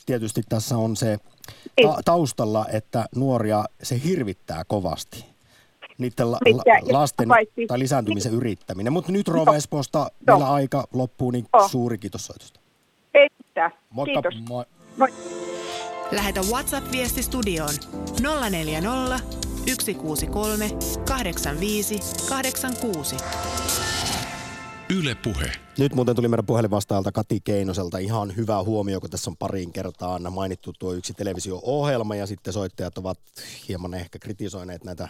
[0.06, 1.18] tietysti tässä on se
[1.84, 5.26] ta- taustalla, että nuoria se hirvittää kovasti.
[5.98, 6.64] Niiden la- la-
[7.00, 7.28] lasten
[7.68, 8.94] tai lisääntymisen yrittäminen.
[8.94, 12.60] Mutta nyt Rova Espoosta vielä aika loppuu, niin suuri kiitos soitosta.
[13.14, 13.72] Ei mitään.
[13.90, 14.22] Moikka.
[14.22, 14.48] Kiitos.
[14.50, 14.66] Moi.
[14.98, 15.10] Moi.
[16.12, 17.74] Lähetä WhatsApp-viesti studioon
[18.50, 19.20] 040
[19.66, 20.70] 163
[21.06, 22.00] 85
[22.30, 23.16] 86.
[24.90, 25.52] Yle Puhe.
[25.78, 30.34] Nyt muuten tuli meidän puhelinvastaajalta Kati Keinoselta ihan hyvä huomio, kun tässä on pariin kertaan
[30.34, 33.20] mainittu tuo yksi televisio-ohjelma ja sitten soittajat ovat
[33.68, 35.10] hieman ehkä kritisoineet näitä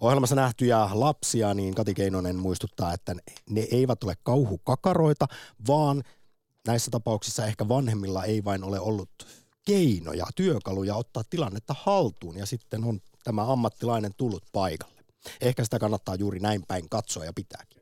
[0.00, 3.14] ohjelmassa nähtyjä lapsia, niin Kati Keinonen muistuttaa, että
[3.50, 5.26] ne eivät ole kauhukakaroita,
[5.66, 6.02] vaan
[6.66, 9.10] näissä tapauksissa ehkä vanhemmilla ei vain ole ollut
[9.66, 15.02] keinoja, työkaluja ottaa tilannetta haltuun ja sitten on tämä ammattilainen tullut paikalle.
[15.40, 17.78] Ehkä sitä kannattaa juuri näin päin katsoa ja pitääkin.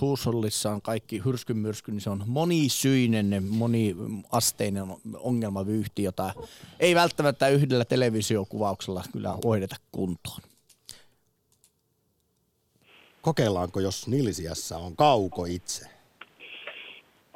[0.00, 4.84] Huusollissa on kaikki hyrskymyrsky, niin se on monisyinen, moniasteinen
[5.16, 6.32] ongelmavyyhti, jota
[6.80, 10.40] ei välttämättä yhdellä televisiokuvauksella kyllä hoideta kuntoon.
[13.22, 15.86] Kokeillaanko, jos Nilsiässä on kauko itse?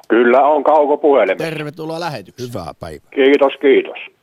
[0.07, 1.49] Kyllä on kauko puhelimessa.
[1.49, 2.49] Tervetuloa lähetykseen.
[2.49, 3.09] Hyvää päivää.
[3.15, 4.14] Kiitos, kiitos.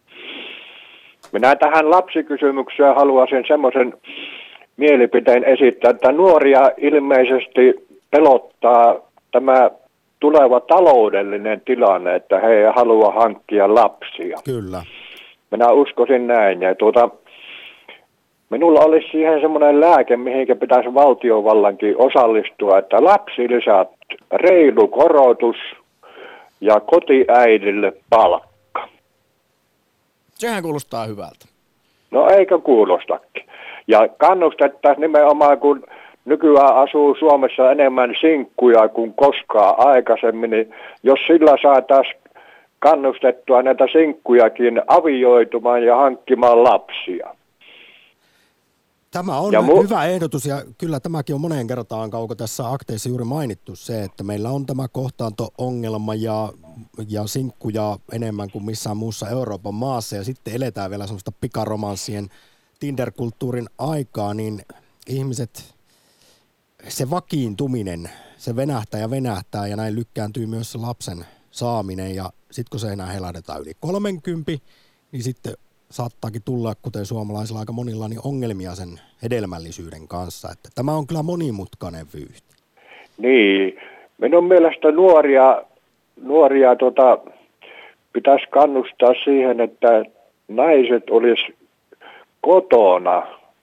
[1.33, 3.95] Minä tähän lapsikysymykseen haluaisin semmoisen
[4.77, 8.97] mielipiteen esittää, että nuoria ilmeisesti pelottaa
[9.33, 9.71] tämä
[10.21, 14.39] tuleva taloudellinen tilanne, että he ei halua hankkia lapsia.
[14.45, 14.83] Kyllä.
[15.51, 16.63] Minä uskoisin näin.
[16.63, 17.09] Ja tuota,
[18.51, 23.89] minulla olisi siihen semmoinen lääke, mihinkä pitäisi valtiovallankin osallistua, että lapsilisät,
[24.33, 25.57] reilu korotus
[26.61, 28.52] ja kotiäidille palkka.
[30.43, 31.47] Sehän kuulostaa hyvältä.
[32.11, 33.45] No eikö kuulostakin.
[33.87, 35.85] Ja kannustettaisiin nimenomaan, kun
[36.25, 42.21] nykyään asuu Suomessa enemmän sinkkuja kuin koskaan aikaisemmin, niin jos sillä saataisiin
[42.79, 47.35] kannustettua näitä sinkkujakin avioitumaan ja hankkimaan lapsia.
[49.13, 53.25] Tämä on mu- hyvä ehdotus ja kyllä tämäkin on moneen kertaan kauko tässä akteissa juuri
[53.25, 56.53] mainittu se, että meillä on tämä kohtaanto-ongelma ja,
[57.09, 62.29] ja sinkkuja enemmän kuin missään muussa Euroopan maassa ja sitten eletään vielä semmoista pikaromanssien
[62.81, 64.63] Tinder-kulttuurin aikaa, niin
[65.07, 65.75] ihmiset,
[66.89, 72.15] se vakiintuminen se venähtää ja venähtää ja näin lykkääntyy myös se lapsen saaminen.
[72.15, 74.53] Ja sitten kun se enää helaudetaan yli 30,
[75.13, 75.55] niin sitten
[75.93, 80.49] saattaakin tulla, kuten suomalaisilla aika monilla, niin ongelmia sen hedelmällisyyden kanssa.
[80.53, 82.53] Että tämä on kyllä monimutkainen vyyhti.
[83.19, 83.77] Niin,
[84.19, 85.63] minun mielestä nuoria,
[86.23, 87.19] nuoria tota,
[88.13, 90.05] pitäisi kannustaa siihen, että
[90.49, 91.57] naiset olisi
[92.41, 93.23] kotona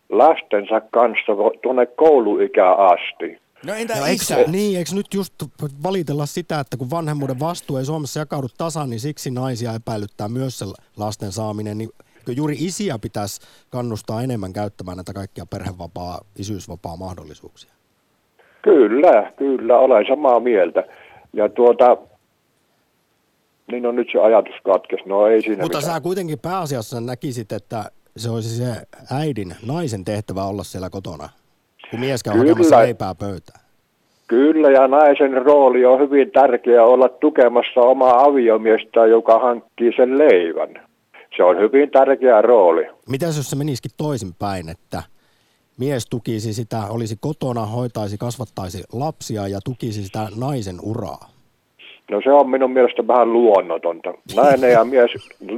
[0.10, 1.32] lastensa kanssa
[1.64, 3.40] tuonne kouluikään asti.
[3.66, 4.38] No entä No, isä?
[4.38, 5.34] eikö, niin, eikö nyt just
[5.84, 10.60] valitella sitä, että kun vanhemmuuden vastuu ei Suomessa jakaudu tasan, niin siksi naisia epäilyttää myös
[10.60, 10.66] se
[10.98, 11.90] lasten saaminen, niin
[12.30, 17.72] eikö juuri isiä pitäisi kannustaa enemmän käyttämään näitä kaikkia perhevapaa, isyysvapaa mahdollisuuksia?
[18.62, 20.84] Kyllä, kyllä, olen samaa mieltä.
[21.34, 21.98] Ja tuota,
[23.72, 25.94] niin on nyt se ajatus katkes, no ei siinä Mutta mitään.
[25.94, 27.86] sä kuitenkin pääasiassa näkisit, että
[28.18, 28.66] se olisi se
[29.12, 31.30] äidin, naisen tehtävä olla siellä kotona,
[31.92, 32.50] kun mies käy Kyllä.
[32.50, 33.60] hakemassa leipää pöytään.
[34.28, 40.89] Kyllä, ja naisen rooli on hyvin tärkeä olla tukemassa omaa aviomiestä, joka hankkii sen leivän.
[41.40, 42.88] Se on hyvin tärkeä rooli.
[43.10, 45.04] Mitäs jos se menisikin toisinpäin, että
[45.78, 51.30] mies tukisi sitä, olisi kotona, hoitaisi, kasvattaisi lapsia ja tukisi sitä naisen uraa?
[52.10, 54.14] No se on minun mielestä vähän luonnotonta.
[54.36, 55.12] Nainen ja mies,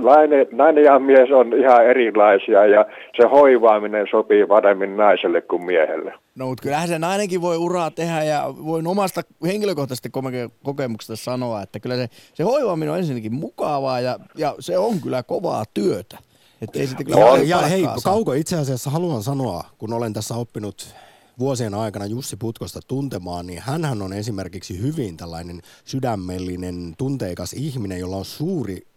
[0.03, 2.85] nainen, nainen ja mies on ihan erilaisia ja
[3.17, 6.13] se hoivaaminen sopii paremmin naiselle kuin miehelle.
[6.35, 11.61] No mutta kyllähän se nainenkin voi uraa tehdä ja voin omasta henkilökohtaisesta koke- kokemuksesta sanoa,
[11.61, 16.17] että kyllä se, se hoivaaminen on ensinnäkin mukavaa ja, ja se on kyllä kovaa työtä.
[16.61, 17.85] Että ei sitten kyllä Ja, paljon ja hei.
[18.03, 20.95] Kauko, itse asiassa haluan sanoa, kun olen tässä oppinut
[21.41, 28.15] vuosien aikana Jussi Putkosta tuntemaan, niin hän on esimerkiksi hyvin tällainen sydämellinen, tunteikas ihminen, jolla
[28.15, 28.87] on suuri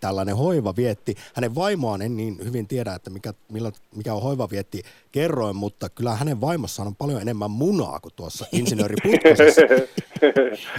[0.00, 1.14] tällainen hoivavietti.
[1.34, 4.82] Hänen vaimoaan en niin hyvin tiedä, että mikä, millä, mikä on hoivavietti
[5.12, 9.62] kerroin, mutta kyllä hänen vaimossaan on paljon enemmän munaa kuin tuossa insinööri Putkosessa.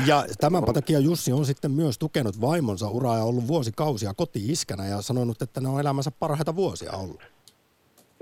[0.07, 5.01] Ja tämän takia Jussi on sitten myös tukenut vaimonsa uraa ja ollut vuosikausia koti-iskänä ja
[5.01, 7.32] sanonut, että ne on elämänsä parhaita vuosia ollut.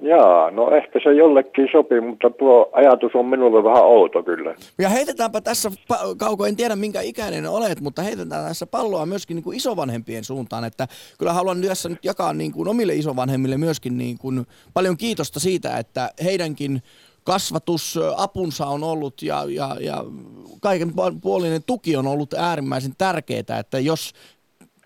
[0.01, 4.55] Jaa, no ehkä se jollekin sopii, mutta tuo ajatus on minulle vähän outo kyllä.
[4.79, 5.71] Ja heitetäänpä tässä,
[6.17, 10.63] Kauko, en tiedä minkä ikäinen olet, mutta heitetään tässä palloa myöskin niin kuin isovanhempien suuntaan,
[10.63, 10.87] että
[11.19, 15.77] kyllä haluan tässä nyt jakaa niin kuin omille isovanhemmille myöskin niin kuin paljon kiitosta siitä,
[15.77, 16.81] että heidänkin
[17.23, 20.05] kasvatusapunsa on ollut ja, ja, ja
[20.61, 24.13] kaiken puolinen tuki on ollut äärimmäisen tärkeää, että jos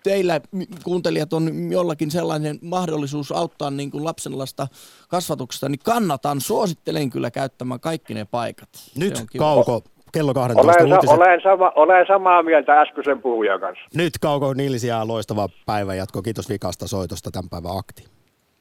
[0.06, 0.40] teillä
[0.84, 4.66] kuuntelijat on jollakin sellainen mahdollisuus auttaa niin kuin lapsenlasta
[5.08, 8.68] kasvatuksesta, niin kannatan, suosittelen kyllä käyttämään kaikki ne paikat.
[8.96, 9.24] Nyt.
[9.38, 9.82] Kauko,
[10.12, 11.18] kello 12 Olen, sa- uutiset.
[11.18, 13.84] olen, sama, olen samaa mieltä äskeisen puhujan kanssa.
[13.94, 16.22] Nyt Kauko Niilisiä loistava päivänjatko.
[16.22, 18.04] Kiitos vikasta soitosta tämän päivän akti.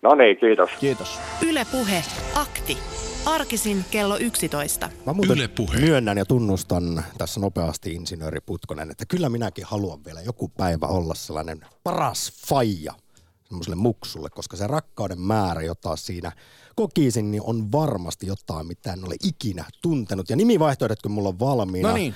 [0.02, 0.70] No niin, kiitos.
[0.80, 1.20] Kiitos.
[1.50, 2.04] Yle Puhe,
[2.36, 2.78] akti.
[3.26, 4.90] Arkisin kello 11.
[5.06, 5.80] Mä muuten Yle Puhe.
[5.80, 11.16] myönnän ja tunnustan tässä nopeasti insinööri Putkonen, että kyllä minäkin haluan vielä joku päivä olla
[11.16, 12.94] sellainen paras faija
[13.48, 16.32] semmoiselle muksulle, koska se rakkauden määrä, jota siinä
[16.76, 20.30] kokisin, niin on varmasti jotain, mitä en ole ikinä tuntenut.
[20.30, 21.90] Ja nimivaihtoehdotkin mulla on valmiina.
[21.90, 22.16] No niin.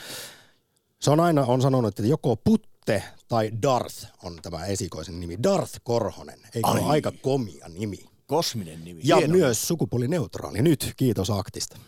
[1.01, 5.43] Se on aina on sanonut, että joko Putte tai Darth on tämä esikoisen nimi.
[5.43, 6.39] Darth Korhonen.
[6.55, 6.89] Eikö ole Ai.
[6.89, 8.09] aika komia nimi?
[8.30, 9.02] Kosminen nimi.
[9.04, 9.34] Ja Hieno.
[9.34, 10.62] myös sukupuolineutraali.
[10.62, 11.80] Nyt kiitos aktista.